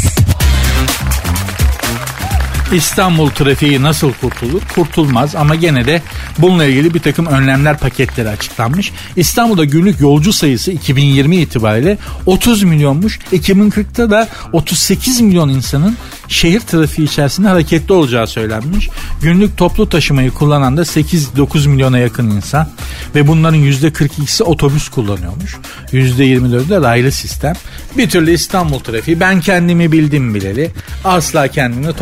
İstanbul 2.74 3.30
trafiği 3.30 3.82
nasıl 3.82 4.12
kurtulur? 4.12 4.62
Kurtulmaz 4.74 5.36
ama 5.36 5.54
gene 5.54 5.86
de 5.86 6.02
bununla 6.38 6.64
ilgili 6.64 6.94
bir 6.94 7.00
takım 7.00 7.26
önlemler 7.26 7.78
paketleri 7.78 8.28
açıklanmış. 8.28 8.92
İstanbul'da 9.16 9.64
günlük 9.64 10.00
yolcu 10.00 10.32
sayısı 10.32 10.72
2020 10.72 11.36
itibariyle 11.36 11.98
30 12.26 12.62
milyonmuş. 12.62 13.18
2040'ta 13.32 14.10
da 14.10 14.28
38 14.52 15.20
milyon 15.20 15.48
insanın 15.48 15.96
şehir 16.28 16.60
trafiği 16.60 17.08
içerisinde 17.08 17.48
hareketli 17.48 17.94
olacağı 17.94 18.26
söylenmiş. 18.26 18.88
Günlük 19.22 19.56
toplu 19.56 19.88
taşımayı 19.88 20.30
kullanan 20.30 20.76
da 20.76 20.82
8-9 20.82 21.68
milyona 21.68 21.98
yakın 21.98 22.30
insan 22.30 22.68
ve 23.14 23.28
bunların 23.28 23.60
%42'si 23.60 24.42
otobüs 24.42 24.88
kullanıyormuş. 24.88 25.56
%24'ü 25.92 26.68
de 26.68 26.80
raylı 26.80 27.12
sistem. 27.12 27.54
Bir 27.96 28.10
türlü 28.10 28.32
İstanbul 28.32 28.78
trafiği 28.78 29.20
ben 29.20 29.40
kendimi 29.40 29.92
bildim 29.92 30.34
bileli 30.34 30.70
asla 31.04 31.48
kendini 31.48 31.92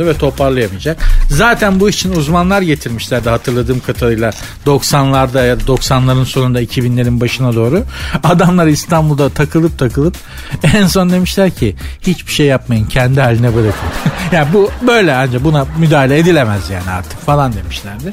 toparlayamadı 0.00 0.06
ve 0.06 0.18
toparlayamayacak. 0.18 0.96
Zaten 1.28 1.80
bu 1.80 1.88
için 1.88 2.12
uzmanlar 2.12 2.62
getirmişlerdi 2.62 3.30
hatırladığım 3.30 3.80
kadarıyla 3.80 4.30
90'larda 4.66 5.46
ya 5.46 5.60
da 5.60 5.62
90'ların 5.62 6.24
sonunda 6.24 6.62
2000'lerin 6.62 7.20
başına 7.20 7.54
doğru. 7.54 7.84
Adamlar 8.24 8.66
İstanbul'da 8.66 9.28
takılıp 9.28 9.78
takılıp 9.78 10.14
en 10.74 10.86
son 10.86 11.10
demişler 11.10 11.50
ki 11.50 11.76
hiçbir 12.00 12.32
şey 12.32 12.46
yapmayın 12.46 12.86
kendi 12.86 13.20
haline 13.20 13.54
bırakın. 13.54 13.88
yani 14.32 14.48
bu 14.52 14.70
böyle 14.86 15.14
ancak 15.14 15.44
buna 15.44 15.66
müdahale 15.78 16.18
edilemez 16.18 16.70
yani 16.70 16.90
artık 16.90 17.20
falan 17.20 17.52
demişlerdi. 17.52 18.12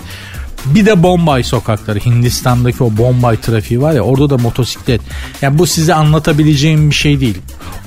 Bir 0.76 0.86
de 0.86 1.04
Bombay 1.04 1.44
sokakları 1.44 2.00
Hindistan'daki 2.00 2.84
o 2.84 2.98
Bombay 2.98 3.38
trafiği 3.38 3.82
var 3.82 3.94
ya 3.94 4.02
orada 4.02 4.30
da 4.30 4.38
motosiklet. 4.38 5.02
Yani 5.42 5.58
bu 5.58 5.68
size 5.68 5.94
anlatabileceğim 5.94 6.90
bir 6.90 6.96
şey 6.96 7.20
değil. 7.20 7.38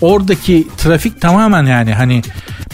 Oradaki 0.01 0.69
trafik 0.79 1.21
tamamen 1.21 1.66
yani 1.66 1.95
hani 1.95 2.23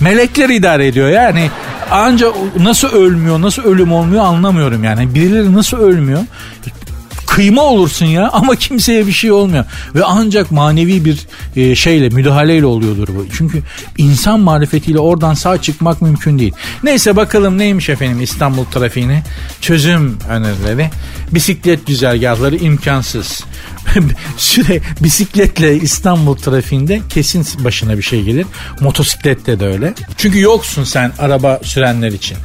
melekler 0.00 0.48
idare 0.48 0.86
ediyor 0.86 1.08
yani 1.08 1.50
anca 1.90 2.32
nasıl 2.60 2.88
ölmüyor 2.88 3.40
nasıl 3.40 3.62
ölüm 3.62 3.92
olmuyor 3.92 4.24
anlamıyorum 4.24 4.84
yani 4.84 5.14
birileri 5.14 5.52
nasıl 5.52 5.76
ölmüyor 5.76 6.22
kıyma 7.36 7.62
olursun 7.62 8.06
ya 8.06 8.30
ama 8.32 8.56
kimseye 8.56 9.06
bir 9.06 9.12
şey 9.12 9.32
olmuyor. 9.32 9.64
Ve 9.94 10.04
ancak 10.04 10.50
manevi 10.50 11.04
bir 11.04 11.26
e, 11.56 11.74
şeyle 11.74 12.08
müdahaleyle 12.08 12.66
oluyordur 12.66 13.08
bu. 13.08 13.26
Çünkü 13.36 13.62
insan 13.98 14.40
marifetiyle 14.40 14.98
oradan 14.98 15.34
sağ 15.34 15.62
çıkmak 15.62 16.02
mümkün 16.02 16.38
değil. 16.38 16.52
Neyse 16.82 17.16
bakalım 17.16 17.58
neymiş 17.58 17.88
efendim 17.88 18.20
İstanbul 18.20 18.64
trafiğine 18.64 19.22
çözüm 19.60 20.18
önerileri. 20.28 20.90
Bisiklet 21.32 21.86
güzergahları 21.86 22.56
imkansız. 22.56 23.44
Süre 24.36 24.80
bisikletle 25.02 25.76
İstanbul 25.76 26.36
trafiğinde 26.36 27.00
kesin 27.08 27.64
başına 27.64 27.98
bir 27.98 28.02
şey 28.02 28.22
gelir. 28.22 28.46
Motosiklette 28.80 29.60
de 29.60 29.66
öyle. 29.66 29.94
Çünkü 30.16 30.40
yoksun 30.40 30.84
sen 30.84 31.12
araba 31.18 31.60
sürenler 31.62 32.12
için. 32.12 32.36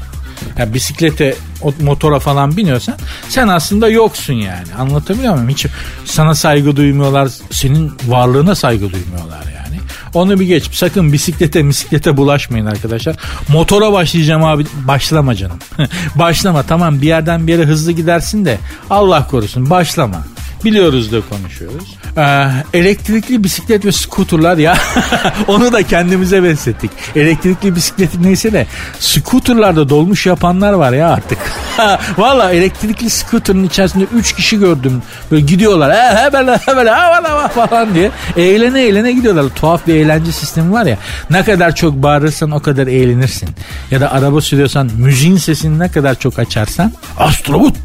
Ya 0.58 0.74
bisiklete, 0.74 1.36
motora 1.82 2.20
falan 2.20 2.58
biniyorsan 2.58 2.96
sen 3.30 3.48
aslında 3.48 3.90
yoksun 3.90 4.34
yani. 4.34 4.74
Anlatabiliyor 4.80 5.34
muyum? 5.34 5.50
Hiç 5.50 5.66
sana 6.06 6.36
saygı 6.36 6.76
duymuyorlar, 6.76 7.30
senin 7.52 7.94
varlığına 8.08 8.56
saygı 8.56 8.92
duymuyorlar 8.94 9.44
yani. 9.56 9.80
Onu 10.14 10.40
bir 10.40 10.46
geç. 10.46 10.76
Sakın 10.76 11.14
bisiklete 11.14 11.68
bisiklete 11.68 12.18
bulaşmayın 12.18 12.66
arkadaşlar. 12.66 13.16
Motora 13.50 13.94
başlayacağım 13.94 14.44
abi. 14.44 14.66
Başlama 14.88 15.36
canım. 15.36 15.58
başlama 16.16 16.64
tamam 16.64 17.02
bir 17.02 17.08
yerden 17.08 17.48
bir 17.48 17.52
yere 17.52 17.66
hızlı 17.66 17.92
gidersin 17.92 18.46
de 18.46 18.58
Allah 18.90 19.28
korusun 19.28 19.70
başlama. 19.70 20.24
Biliyoruz 20.66 21.12
da 21.12 21.22
konuşuyoruz. 21.30 21.96
Ee, 22.18 22.48
elektrikli 22.74 23.44
bisiklet 23.44 23.86
ve 23.86 23.92
skuterlar 23.92 24.58
ya 24.58 24.78
onu 25.48 25.74
da 25.74 25.84
kendimize 25.84 26.44
benzettik. 26.44 26.92
Elektrikli 27.16 27.76
bisiklet 27.76 28.10
neyse 28.22 28.54
de 28.54 28.68
skuterlarda 29.00 29.90
dolmuş 29.90 30.26
yapanlar 30.26 30.74
var 30.74 30.94
ya 30.94 31.10
artık. 31.10 31.38
Valla 32.18 32.52
elektrikli 32.52 33.10
skuterın 33.10 33.64
içerisinde 33.64 34.04
3 34.14 34.36
kişi 34.36 34.60
gördüm. 34.60 35.02
Böyle 35.32 35.46
gidiyorlar. 35.46 35.94
He, 35.94 36.24
he 36.24 36.34
böyle 36.34 36.58
he 36.58 36.76
böyle 36.76 36.90
ha, 36.90 37.24
ha 37.24 37.48
falan 37.48 37.94
diye. 37.94 38.12
Eğlene 38.38 38.82
eğlene 38.82 39.12
gidiyorlar. 39.12 39.46
Tuhaf 39.56 39.88
bir 39.88 39.96
eğlence 39.96 40.32
sistemi 40.32 40.72
var 40.72 40.86
ya. 40.86 40.98
Ne 41.30 41.44
kadar 41.44 41.76
çok 41.76 41.94
bağırırsan 41.94 42.52
o 42.52 42.60
kadar 42.60 42.88
eğlenirsin. 42.88 43.50
Ya 43.92 44.02
da 44.02 44.12
araba 44.12 44.42
sürüyorsan 44.42 44.90
müziğin 44.98 45.38
sesini 45.38 45.80
ne 45.80 45.92
kadar 45.92 46.20
çok 46.20 46.40
açarsan 46.40 46.92
astrobut 47.18 47.76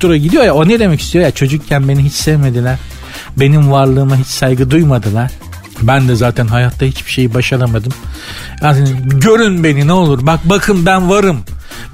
gidiyor 0.00 0.44
ya. 0.44 0.54
O 0.54 0.68
ne 0.68 0.78
demek 0.78 1.00
istiyor 1.00 1.24
ya 1.24 1.30
çocukken 1.30 1.85
beni 1.88 2.04
hiç 2.04 2.12
sevmediler. 2.12 2.78
Benim 3.36 3.72
varlığıma 3.72 4.16
hiç 4.16 4.26
saygı 4.26 4.70
duymadılar. 4.70 5.30
Ben 5.82 6.08
de 6.08 6.14
zaten 6.14 6.46
hayatta 6.46 6.86
hiçbir 6.86 7.10
şeyi 7.10 7.34
başaramadım. 7.34 7.92
Yani 8.62 8.88
görün 9.04 9.64
beni 9.64 9.86
ne 9.86 9.92
olur. 9.92 10.26
Bak 10.26 10.40
bakın 10.44 10.86
ben 10.86 11.10
varım. 11.10 11.40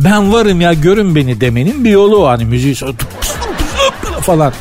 Ben 0.00 0.32
varım 0.32 0.60
ya 0.60 0.72
görün 0.72 1.14
beni 1.14 1.40
demenin 1.40 1.84
bir 1.84 1.90
yolu 1.90 2.16
o. 2.16 2.28
Hani 2.28 2.44
müziği 2.44 2.76
falan. 4.20 4.52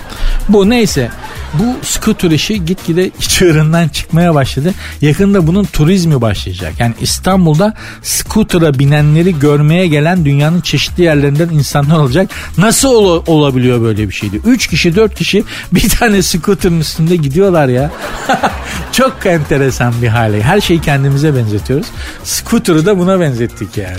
Bu 0.50 0.70
neyse. 0.70 1.12
Bu 1.54 1.86
scooter 1.86 2.32
işi 2.32 2.66
gitgide 2.66 3.12
çığırından 3.20 3.88
çıkmaya 3.88 4.36
başladı. 4.36 4.74
Yakında 5.02 5.48
bunun 5.48 5.64
turizmi 5.64 6.22
başlayacak. 6.22 6.74
Yani 6.80 6.94
İstanbul'da 7.02 7.74
scooter'a 8.02 8.80
binenleri 8.80 9.40
görmeye 9.40 9.88
gelen 9.88 10.26
dünyanın 10.26 10.62
çeşitli 10.62 11.04
yerlerinden 11.04 11.50
insanlar 11.50 11.98
olacak. 12.00 12.30
Nasıl 12.58 12.90
ol- 12.90 13.24
olabiliyor 13.28 13.82
böyle 13.82 14.10
bir 14.10 14.14
şeydi? 14.14 14.42
3 14.46 14.68
kişi 14.68 14.96
4 14.96 15.16
kişi 15.16 15.44
bir 15.72 15.90
tane 15.90 16.22
scooter'ın 16.22 16.80
üstünde 16.80 17.16
gidiyorlar 17.16 17.68
ya. 17.68 17.92
Çok 18.92 19.26
enteresan 19.26 19.94
bir 20.02 20.08
hale. 20.08 20.42
Her 20.42 20.62
şeyi 20.62 20.82
kendimize 20.82 21.36
benzetiyoruz. 21.36 21.88
Scooter'ı 22.24 22.86
da 22.86 22.98
buna 23.00 23.20
benzettik 23.20 23.78
yani. 23.78 23.98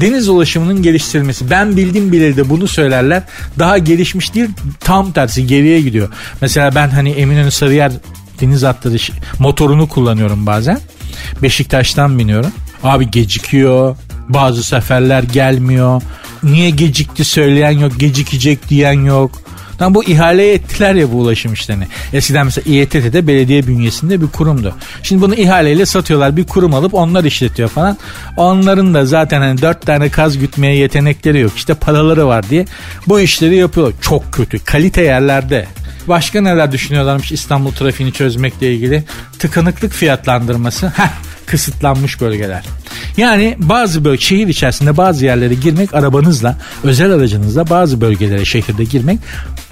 Deniz 0.00 0.28
ulaşımının 0.28 0.82
geliştirilmesi. 0.82 1.50
Ben 1.50 1.76
bildim 1.76 2.12
bileli 2.12 2.36
de 2.36 2.50
bunu 2.50 2.68
söylerler. 2.68 3.22
Daha 3.58 3.78
gelişmiş 3.78 4.34
değil 4.34 4.48
tam 4.80 5.12
tersi 5.12 5.46
geriye 5.46 5.80
gidiyor. 5.80 6.08
Mesela 6.40 6.74
ben 6.74 6.88
hani 6.88 7.10
Eminönü 7.10 7.50
Sarıyer 7.50 7.92
deniz 8.40 8.64
atları 8.64 8.96
motorunu 9.38 9.88
kullanıyorum 9.88 10.46
bazen. 10.46 10.80
Beşiktaş'tan 11.42 12.18
biniyorum. 12.18 12.52
Abi 12.82 13.10
gecikiyor. 13.10 13.96
Bazı 14.28 14.64
seferler 14.64 15.22
gelmiyor. 15.22 16.02
Niye 16.42 16.70
gecikti 16.70 17.24
söyleyen 17.24 17.70
yok. 17.70 18.00
Gecikecek 18.00 18.68
diyen 18.68 18.92
yok. 19.04 19.42
Tam 19.78 19.94
bu 19.94 20.04
ihaleye 20.04 20.54
ettiler 20.54 20.94
ya 20.94 21.12
bu 21.12 21.16
ulaşım 21.16 21.52
işlerini. 21.52 21.86
Eskiden 22.12 22.44
mesela 22.44 22.64
İETT'de 22.74 23.26
belediye 23.26 23.66
bünyesinde 23.66 24.20
bir 24.20 24.26
kurumdu. 24.26 24.74
Şimdi 25.02 25.22
bunu 25.22 25.34
ihaleyle 25.34 25.86
satıyorlar. 25.86 26.36
Bir 26.36 26.44
kurum 26.44 26.74
alıp 26.74 26.94
onlar 26.94 27.24
işletiyor 27.24 27.68
falan. 27.68 27.96
Onların 28.36 28.94
da 28.94 29.06
zaten 29.06 29.40
hani 29.40 29.62
dört 29.62 29.86
tane 29.86 30.08
kaz 30.08 30.38
gütmeye 30.38 30.76
yetenekleri 30.76 31.40
yok. 31.40 31.52
İşte 31.56 31.74
paraları 31.74 32.26
var 32.26 32.50
diye 32.50 32.64
bu 33.06 33.20
işleri 33.20 33.56
yapıyorlar. 33.56 33.94
Çok 34.00 34.32
kötü. 34.32 34.58
Kalite 34.58 35.02
yerlerde. 35.02 35.66
Başka 36.08 36.40
neler 36.40 36.72
düşünüyorlarmış 36.72 37.32
İstanbul 37.32 37.72
trafiğini 37.72 38.12
çözmekle 38.12 38.74
ilgili? 38.74 39.04
Tıkanıklık 39.38 39.92
fiyatlandırması. 39.92 40.86
Heh, 40.86 41.10
kısıtlanmış 41.50 42.20
bölgeler. 42.20 42.64
Yani 43.16 43.56
bazı 43.58 44.04
böyle 44.04 44.20
şehir 44.20 44.48
içerisinde 44.48 44.96
bazı 44.96 45.24
yerlere 45.24 45.54
girmek 45.54 45.94
arabanızla, 45.94 46.56
özel 46.84 47.12
aracınızla 47.12 47.70
bazı 47.70 48.00
bölgelere 48.00 48.44
şehirde 48.44 48.84
girmek 48.84 49.18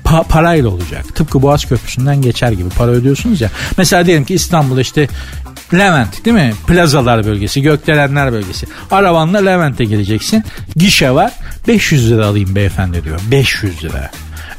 pa- 0.05 0.25
parayla 0.25 0.69
olacak. 0.69 1.15
Tıpkı 1.15 1.43
Boğaz 1.43 1.65
Köprüsü'nden 1.65 2.23
geçer 2.23 2.53
gibi 2.53 2.69
para 2.69 2.91
ödüyorsunuz 2.91 3.41
ya. 3.41 3.51
Mesela 3.79 4.07
diyelim 4.07 4.25
ki 4.25 4.35
İstanbul'da 4.35 4.81
işte 4.81 5.09
Levent 5.75 6.25
değil 6.25 6.37
mi? 6.37 6.55
Plazalar 6.67 7.27
bölgesi, 7.27 7.63
Gökdelenler 7.63 8.33
bölgesi. 8.33 8.67
Arabanla 8.91 9.39
Levent'e 9.39 9.85
geleceksin. 9.85 10.45
Gişe 10.77 11.11
var. 11.11 11.33
500 11.69 12.11
lira 12.11 12.27
alayım 12.27 12.55
beyefendi 12.55 13.05
diyor. 13.05 13.21
500 13.31 13.85
lira. 13.85 14.11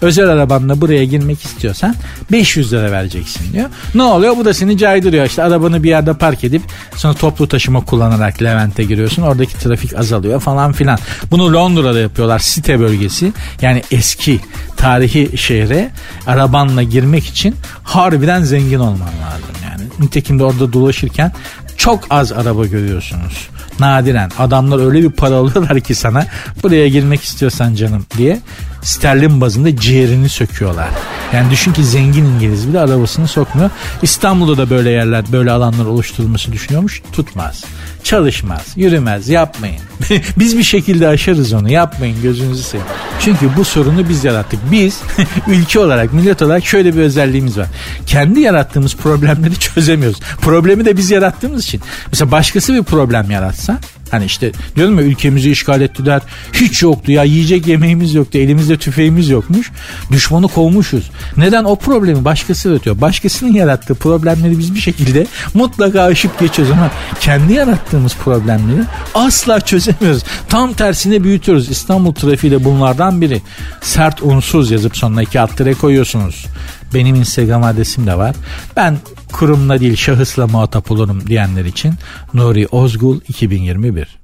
Özel 0.02 0.30
arabanla 0.30 0.82
buraya 0.82 1.04
girmek 1.04 1.46
istiyorsan 1.46 1.96
500 2.32 2.74
lira 2.74 2.92
vereceksin 2.92 3.54
diyor. 3.54 3.70
Ne 3.96 4.04
oluyor? 4.04 4.38
Bu 4.38 4.46
da 4.46 4.54
seni 4.54 4.78
caydırıyor. 4.78 5.26
İşte 5.26 5.44
arabanı 5.44 5.84
bir 5.84 5.90
yerde 5.90 6.14
park 6.14 6.44
edip 6.44 6.62
sonra 6.96 7.14
toplu 7.14 7.48
taşıma 7.48 7.86
kullanarak 7.86 8.42
Levent'e 8.42 8.84
giriyorsun. 8.84 9.22
Oradaki 9.22 9.60
trafik 9.60 9.96
azalıyor 10.00 10.40
falan 10.40 10.74
filan. 10.74 11.00
Bunu 11.32 11.54
Londra'da 11.54 12.00
yapıyorlar. 12.00 12.40
Site 12.40 12.80
bölgesi. 12.80 13.34
Yani 13.62 13.84
eski 13.92 14.40
tarihi 14.78 15.38
şehre 15.38 15.90
arabanla 16.28 16.84
girmek 16.84 17.26
için 17.26 17.56
harbiden 17.84 18.44
zengin 18.44 18.80
olman 18.80 19.00
lazım 19.00 19.56
yani. 19.70 19.84
Nitekim 20.00 20.40
de 20.40 20.44
orada 20.44 20.74
dolaşırken 20.74 21.32
çok 21.78 22.04
az 22.10 22.32
araba 22.32 22.66
görüyorsunuz. 22.66 23.50
Nadiren 23.80 24.32
adamlar 24.40 24.86
öyle 24.88 25.04
bir 25.04 25.10
para 25.10 25.36
alıyorlar 25.36 25.80
ki 25.80 25.96
sana 25.96 26.26
buraya 26.64 26.88
girmek 26.88 27.24
istiyorsan 27.24 27.76
canım 27.76 28.06
diye 28.18 28.40
sterlin 28.82 29.42
bazında 29.42 29.78
ciğerini 29.78 30.30
söküyorlar. 30.30 30.90
Yani 31.34 31.52
düşün 31.52 31.74
ki 31.74 31.84
zengin 31.84 32.26
İngiliz 32.26 32.68
bile 32.68 32.80
arabasını 32.80 33.28
sokmuyor. 33.28 33.70
İstanbul'da 34.02 34.58
da 34.58 34.70
böyle 34.70 34.90
yerler 34.90 35.26
böyle 35.32 35.52
alanlar 35.52 35.86
oluşturulması 35.86 36.52
düşünüyormuş 36.52 37.02
tutmaz. 37.12 37.64
Çalışmaz, 38.08 38.62
yürümez, 38.76 39.30
yapmayın. 39.30 39.82
biz 40.40 40.58
bir 40.58 40.64
şekilde 40.64 41.08
aşarız 41.08 41.54
onu. 41.54 41.72
Yapmayın 41.72 42.22
gözünüzü 42.22 42.64
seveyim. 42.64 42.88
Çünkü 43.20 43.50
bu 43.58 43.66
sorunu 43.66 44.10
biz 44.10 44.24
yarattık. 44.24 44.60
Biz 44.72 45.02
ülke 45.48 45.80
olarak, 45.80 46.14
millet 46.14 46.42
olarak 46.42 46.66
şöyle 46.66 46.96
bir 46.96 47.02
özelliğimiz 47.02 47.58
var. 47.58 47.68
Kendi 48.06 48.40
yarattığımız 48.40 48.96
problemleri 48.96 49.56
çözemiyoruz. 49.60 50.20
Problemi 50.42 50.86
de 50.86 50.98
biz 50.98 51.12
yarattığımız 51.12 51.64
için. 51.64 51.82
Mesela 52.12 52.32
başkası 52.32 52.74
bir 52.74 52.84
problem 52.84 53.32
yaratsa 53.32 53.80
Hani 54.12 54.26
işte 54.26 54.52
diyorum 54.76 55.00
ya 55.00 55.06
ülkemizi 55.06 55.52
işgal 55.52 55.82
ettiler. 55.82 56.22
Hiç 56.54 56.84
yoktu 56.84 57.12
ya 57.12 57.24
yiyecek 57.24 57.68
yemeğimiz 57.68 58.14
yoktu. 58.14 58.38
Elimizde 58.38 58.78
tüfeğimiz 58.78 59.30
yokmuş. 59.30 59.72
Düşmanı 60.12 60.48
kovmuşuz. 60.48 61.12
Neden 61.38 61.64
o 61.64 61.76
problemi 61.76 62.26
başkası 62.26 62.70
üretiyor? 62.70 63.02
Başkasının 63.02 63.54
yarattığı 63.54 63.96
problemleri 63.96 64.60
biz 64.60 64.76
bir 64.76 64.80
şekilde 64.80 65.28
mutlaka 65.54 66.02
aşıp 66.02 66.40
geçiyoruz 66.40 66.74
ama 66.74 66.92
kendi 67.20 67.54
yarattığımız 67.54 68.16
problemleri 68.16 68.82
asla 69.14 69.60
çözemiyoruz. 69.60 70.24
Tam 70.50 70.74
tersine 70.74 71.24
büyütüyoruz. 71.24 71.70
İstanbul 71.70 72.14
trafiği 72.14 72.52
de 72.52 72.64
bunlardan 72.64 73.22
biri. 73.22 73.42
Sert 73.82 74.24
unsuz 74.24 74.72
yazıp 74.72 74.98
sonuna 74.98 75.22
iki 75.22 75.40
alt 75.40 75.58
koyuyorsunuz. 75.82 76.46
Benim 76.94 77.16
Instagram 77.16 77.64
adresim 77.64 78.08
de 78.08 78.18
var. 78.18 78.36
Ben 78.76 78.98
kurumla 79.34 79.80
değil 79.80 79.96
şahısla 79.96 80.48
muhatap 80.48 80.92
olurum 80.92 81.28
diyenler 81.28 81.66
için 81.66 81.94
Nuri 82.34 82.68
Ozgul 82.68 83.20
2021. 83.28 84.18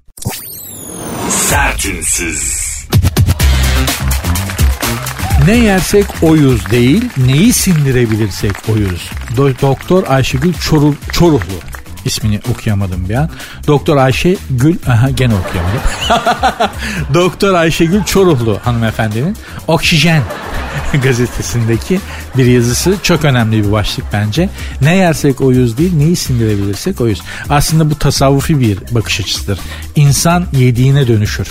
Sertünsüz. 1.30 2.54
Ne 5.48 5.52
yersek 5.58 6.06
oyuz 6.22 6.72
değil, 6.72 7.10
neyi 7.18 7.54
sindirebilirsek 7.54 8.52
oyuz. 8.74 9.10
Do- 9.38 9.62
Doktor 9.62 10.04
Ayşegül 10.08 10.54
Çorul, 10.54 10.94
Çoruhlu. 11.12 11.54
ismini 12.06 12.40
okuyamadım 12.52 13.10
bir 13.10 13.14
an. 13.16 13.30
Doktor 13.68 13.98
Ayşe 13.98 14.36
Gül, 14.50 14.76
aha 14.88 15.10
gene 15.10 15.34
okuyamadım. 15.36 15.80
Doktor 17.14 17.54
Ayşegül 17.54 18.04
Çoruhlu 18.04 18.60
hanımefendinin 18.64 19.38
Oksijen 19.68 20.22
gazetesindeki 21.04 22.00
bir 22.38 22.46
yazısı 22.46 22.96
çok 23.04 23.26
önemli 23.26 23.64
bir 23.64 23.72
başlık 23.72 24.06
bence. 24.14 24.50
Ne 24.82 24.96
yersek 24.96 25.42
oyuz 25.42 25.78
değil, 25.78 25.94
neyi 25.96 26.16
sindirebilirsek 26.16 27.02
oyuz. 27.02 27.22
Aslında 27.50 27.90
bu 27.90 27.96
tasavvufi 27.96 28.60
bir 28.60 28.80
bakış 28.92 29.20
açısıdır. 29.20 29.60
İnsan 29.96 30.46
yediğine 30.54 31.08
dönüşür. 31.08 31.48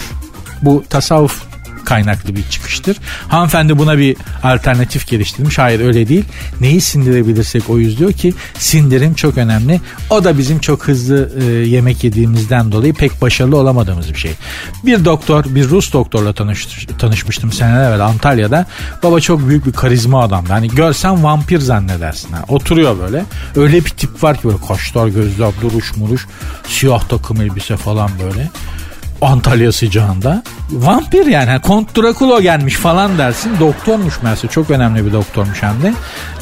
Bu 0.62 0.85
tasavvuf 0.91 1.51
kaynaklı 1.85 2.37
bir 2.37 2.43
çıkıştır. 2.51 2.97
Hanımefendi 3.28 3.78
buna 3.78 3.99
bir 3.99 4.16
alternatif 4.43 5.07
geliştirmiş. 5.07 5.59
Hayır 5.59 5.80
öyle 5.80 6.09
değil. 6.09 6.24
Neyi 6.61 6.80
sindirebilirsek 6.80 7.70
o 7.70 7.78
yüz 7.78 7.99
diyor 7.99 8.12
ki 8.12 8.35
sindirim 8.59 9.14
çok 9.14 9.39
önemli. 9.39 9.80
O 10.11 10.24
da 10.24 10.39
bizim 10.39 10.59
çok 10.59 10.89
hızlı 10.89 11.33
e, 11.41 11.45
yemek 11.45 12.05
yediğimizden 12.05 12.72
dolayı 12.72 12.95
pek 12.95 13.22
başarılı 13.22 13.57
olamadığımız 13.57 14.09
bir 14.09 14.18
şey. 14.18 14.33
Bir 14.87 15.05
doktor, 15.05 15.45
bir 15.45 15.68
Rus 15.68 15.93
doktorla 15.93 16.33
tanış, 16.33 16.87
tanışmıştım 16.99 17.53
seneler 17.53 17.89
evvel 17.89 18.01
Antalya'da. 18.01 18.66
Baba 19.03 19.20
çok 19.20 19.49
büyük 19.49 19.66
bir 19.66 19.72
karizma 19.72 20.22
adamdı. 20.22 20.53
Hani 20.53 20.68
görsen 20.68 21.24
vampir 21.24 21.59
zannedersin. 21.59 22.33
Ha. 22.33 22.45
Oturuyor 22.49 22.99
böyle. 22.99 23.24
Öyle 23.57 23.85
bir 23.85 23.91
tip 23.91 24.22
var 24.22 24.37
ki 24.37 24.45
böyle 24.45 24.59
kaşlar, 24.68 25.09
gözler, 25.09 25.53
duruş 25.62 25.97
muruş, 25.97 26.26
siyah 26.68 27.09
takım 27.09 27.41
elbise 27.41 27.76
falan 27.76 28.11
böyle. 28.24 28.51
Antalya 29.23 29.73
sıcağında. 29.73 30.43
Vampir 30.70 31.27
yani. 31.27 31.51
yani 31.51 31.61
Kont 31.61 31.97
Drakulo 31.97 32.41
gelmiş 32.41 32.75
falan 32.75 33.18
dersin. 33.18 33.53
Doktormuş 33.61 34.23
meğerse. 34.23 34.49
Çok 34.49 34.70
önemli 34.70 35.07
bir 35.07 35.12
doktormuş 35.12 35.62
hem 35.62 35.83
de. 35.83 35.95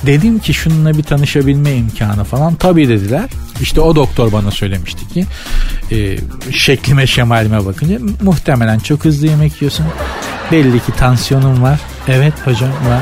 Dedim 0.07 0.39
ki 0.39 0.55
şununla 0.55 0.99
bir 0.99 1.03
tanışabilme 1.03 1.75
imkanı 1.75 2.25
falan. 2.25 2.55
Tabii 2.55 2.89
dediler. 2.89 3.31
İşte 3.61 3.81
o 3.81 3.97
doktor 3.97 4.33
bana 4.33 4.51
söylemişti 4.51 5.09
ki 5.09 5.27
e, 5.93 6.19
şeklime 6.53 7.07
şemalime 7.07 7.67
bakınca 7.67 7.99
muhtemelen 8.23 8.79
çok 8.79 9.05
hızlı 9.05 9.27
yemek 9.27 9.63
yiyorsun. 9.63 9.87
Belli 10.53 10.81
ki 10.81 10.93
tansiyonun 10.97 11.63
var. 11.63 11.81
Evet 12.09 12.35
hocam 12.45 12.71
var. 12.71 13.01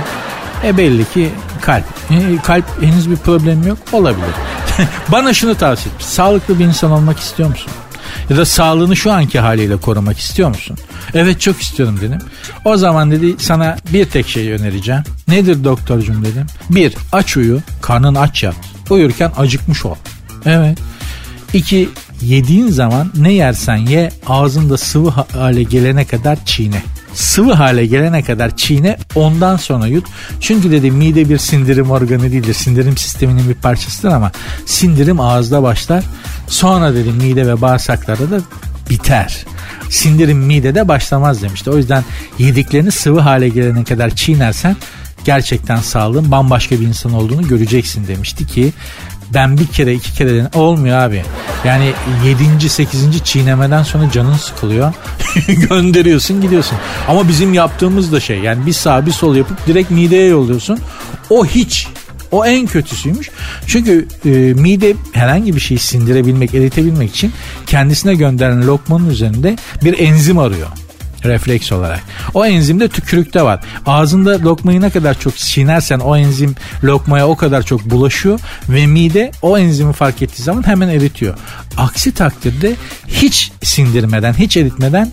E 0.64 0.76
belli 0.76 1.04
ki 1.04 1.30
kalp. 1.60 1.84
E, 2.10 2.36
kalp 2.42 2.82
henüz 2.82 3.10
bir 3.10 3.16
problem 3.16 3.66
yok. 3.66 3.78
Olabilir. 3.92 4.28
bana 5.12 5.34
şunu 5.34 5.54
tavsiye 5.54 5.92
etmiş. 5.92 6.06
Sağlıklı 6.06 6.58
bir 6.58 6.64
insan 6.64 6.90
olmak 6.90 7.18
istiyor 7.18 7.48
musun? 7.48 7.72
Ya 8.30 8.36
da 8.36 8.44
sağlığını 8.44 8.96
şu 8.96 9.12
anki 9.12 9.40
haliyle 9.40 9.76
korumak 9.76 10.18
istiyor 10.18 10.48
musun? 10.48 10.76
Evet 11.14 11.40
çok 11.40 11.62
istiyorum 11.62 11.98
dedim. 12.00 12.18
O 12.64 12.76
zaman 12.76 13.10
dedi 13.10 13.34
sana 13.38 13.76
bir 13.92 14.04
tek 14.04 14.28
şey 14.28 14.52
önereceğim. 14.52 15.02
Nedir 15.28 15.64
doktorcum 15.64 16.24
dedim. 16.24 16.46
Bir 16.70 16.94
aç 17.12 17.36
uyu 17.36 17.60
karnın 17.82 18.14
aç 18.14 18.42
yat. 18.42 18.56
Uyurken 18.90 19.32
acıkmış 19.36 19.84
ol. 19.84 19.94
Evet. 20.46 20.78
İki 21.52 21.88
yediğin 22.22 22.68
zaman 22.68 23.12
ne 23.16 23.32
yersen 23.32 23.76
ye 23.76 24.10
ağzında 24.26 24.76
sıvı 24.76 25.10
hale 25.10 25.62
gelene 25.62 26.04
kadar 26.04 26.44
çiğne 26.44 26.82
sıvı 27.18 27.52
hale 27.52 27.86
gelene 27.86 28.22
kadar 28.22 28.56
çiğne 28.56 28.96
ondan 29.14 29.56
sonra 29.56 29.86
yut. 29.86 30.06
Çünkü 30.40 30.70
dedi 30.70 30.90
mide 30.90 31.28
bir 31.28 31.38
sindirim 31.38 31.90
organı 31.90 32.22
değildir. 32.22 32.54
Sindirim 32.54 32.96
sisteminin 32.96 33.48
bir 33.48 33.54
parçasıdır 33.54 34.08
ama 34.08 34.32
sindirim 34.66 35.20
ağızda 35.20 35.62
başlar. 35.62 36.04
Sonra 36.46 36.94
dedi 36.94 37.08
mide 37.08 37.46
ve 37.46 37.60
bağırsaklarda 37.60 38.30
da 38.30 38.40
biter. 38.90 39.44
Sindirim 39.90 40.38
midede 40.38 40.88
başlamaz 40.88 41.42
demişti. 41.42 41.70
O 41.70 41.76
yüzden 41.76 42.04
yediklerini 42.38 42.90
sıvı 42.90 43.20
hale 43.20 43.48
gelene 43.48 43.84
kadar 43.84 44.10
çiğnersen 44.10 44.76
gerçekten 45.24 45.76
sağlığın 45.76 46.30
bambaşka 46.30 46.80
bir 46.80 46.86
insan 46.86 47.12
olduğunu 47.12 47.48
göreceksin 47.48 48.06
demişti 48.06 48.46
ki 48.46 48.72
ben 49.34 49.58
bir 49.58 49.66
kere 49.66 49.94
iki 49.94 50.12
kere 50.12 50.34
dedim. 50.34 50.48
Olmuyor 50.54 50.98
abi. 50.98 51.22
Yani 51.64 51.92
yedinci 52.26 52.68
sekizinci 52.68 53.24
çiğnemeden 53.24 53.82
sonra 53.82 54.10
canın 54.12 54.36
sıkılıyor. 54.36 54.92
Gönderiyorsun 55.46 56.40
gidiyorsun. 56.40 56.78
Ama 57.08 57.28
bizim 57.28 57.54
yaptığımız 57.54 58.12
da 58.12 58.20
şey 58.20 58.38
yani 58.38 58.66
bir 58.66 58.72
sağ 58.72 59.06
bir 59.06 59.12
sol 59.12 59.36
yapıp 59.36 59.66
direkt 59.66 59.90
mideye 59.90 60.26
yolluyorsun. 60.28 60.78
O 61.30 61.46
hiç 61.46 61.88
o 62.30 62.46
en 62.46 62.66
kötüsüymüş. 62.66 63.30
Çünkü 63.66 64.08
e, 64.24 64.28
mide 64.30 64.94
herhangi 65.12 65.54
bir 65.54 65.60
şeyi 65.60 65.78
sindirebilmek, 65.78 66.54
eritebilmek 66.54 67.10
için 67.10 67.32
kendisine 67.66 68.14
gönderen 68.14 68.66
lokmanın 68.66 69.10
üzerinde 69.10 69.56
bir 69.84 69.98
enzim 69.98 70.38
arıyor 70.38 70.68
refleks 71.24 71.72
olarak. 71.72 72.00
O 72.34 72.46
enzim 72.46 72.80
de 72.80 72.88
tükürükte 72.88 73.42
var. 73.42 73.60
Ağzında 73.86 74.42
lokmayı 74.42 74.80
ne 74.80 74.90
kadar 74.90 75.20
çok 75.20 75.36
çiğnersen 75.36 75.98
o 75.98 76.16
enzim 76.16 76.54
lokmaya 76.84 77.28
o 77.28 77.36
kadar 77.36 77.62
çok 77.62 77.84
bulaşıyor 77.84 78.40
ve 78.68 78.86
mide 78.86 79.30
o 79.42 79.58
enzimi 79.58 79.92
fark 79.92 80.22
ettiği 80.22 80.42
zaman 80.42 80.66
hemen 80.66 80.88
eritiyor. 80.88 81.34
Aksi 81.76 82.12
takdirde 82.12 82.74
hiç 83.08 83.52
sindirmeden, 83.62 84.32
hiç 84.32 84.56
eritmeden 84.56 85.12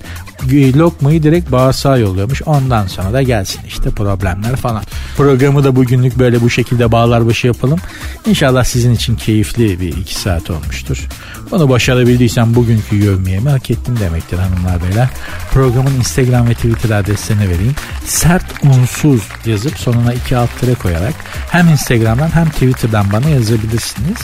lokmayı 0.53 1.23
direkt 1.23 1.51
bağırsağa 1.51 1.97
yolluyormuş. 1.97 2.41
Ondan 2.45 2.87
sonra 2.87 3.13
da 3.13 3.21
gelsin 3.21 3.61
işte 3.67 3.89
problemler 3.89 4.55
falan. 4.55 4.83
Programı 5.17 5.63
da 5.63 5.75
bugünlük 5.75 6.19
böyle 6.19 6.41
bu 6.41 6.49
şekilde 6.49 6.91
bağlar 6.91 7.27
başı 7.27 7.47
yapalım. 7.47 7.79
İnşallah 8.25 8.63
sizin 8.63 8.93
için 8.93 9.15
keyifli 9.15 9.79
bir 9.79 9.97
iki 9.97 10.15
saat 10.15 10.49
olmuştur. 10.49 11.07
Bunu 11.51 11.69
başarabildiysem 11.69 12.55
bugünkü 12.55 12.95
yövmeyemi 12.95 13.49
hak 13.49 13.71
ettim 13.71 13.97
demektir 13.99 14.37
hanımlar 14.37 14.83
beyler. 14.83 15.09
Programın 15.51 15.95
Instagram 15.95 16.49
ve 16.49 16.53
Twitter 16.53 16.89
adreslerini 16.89 17.49
vereyim. 17.49 17.75
Sert 18.05 18.45
unsuz 18.63 19.21
yazıp 19.45 19.79
sonuna 19.79 20.13
iki 20.13 20.37
alt 20.37 20.49
tere 20.61 20.73
koyarak 20.73 21.13
hem 21.51 21.67
Instagram'dan 21.67 22.29
hem 22.35 22.49
Twitter'dan 22.49 23.11
bana 23.11 23.29
yazabilirsiniz. 23.29 24.17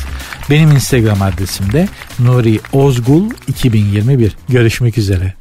Benim 0.49 0.71
Instagram 0.71 1.21
adresim 1.21 1.73
de 1.73 1.87
Nuri 2.19 2.59
Ozgul 2.73 3.29
2021. 3.47 4.37
Görüşmek 4.49 4.97
üzere. 4.97 5.40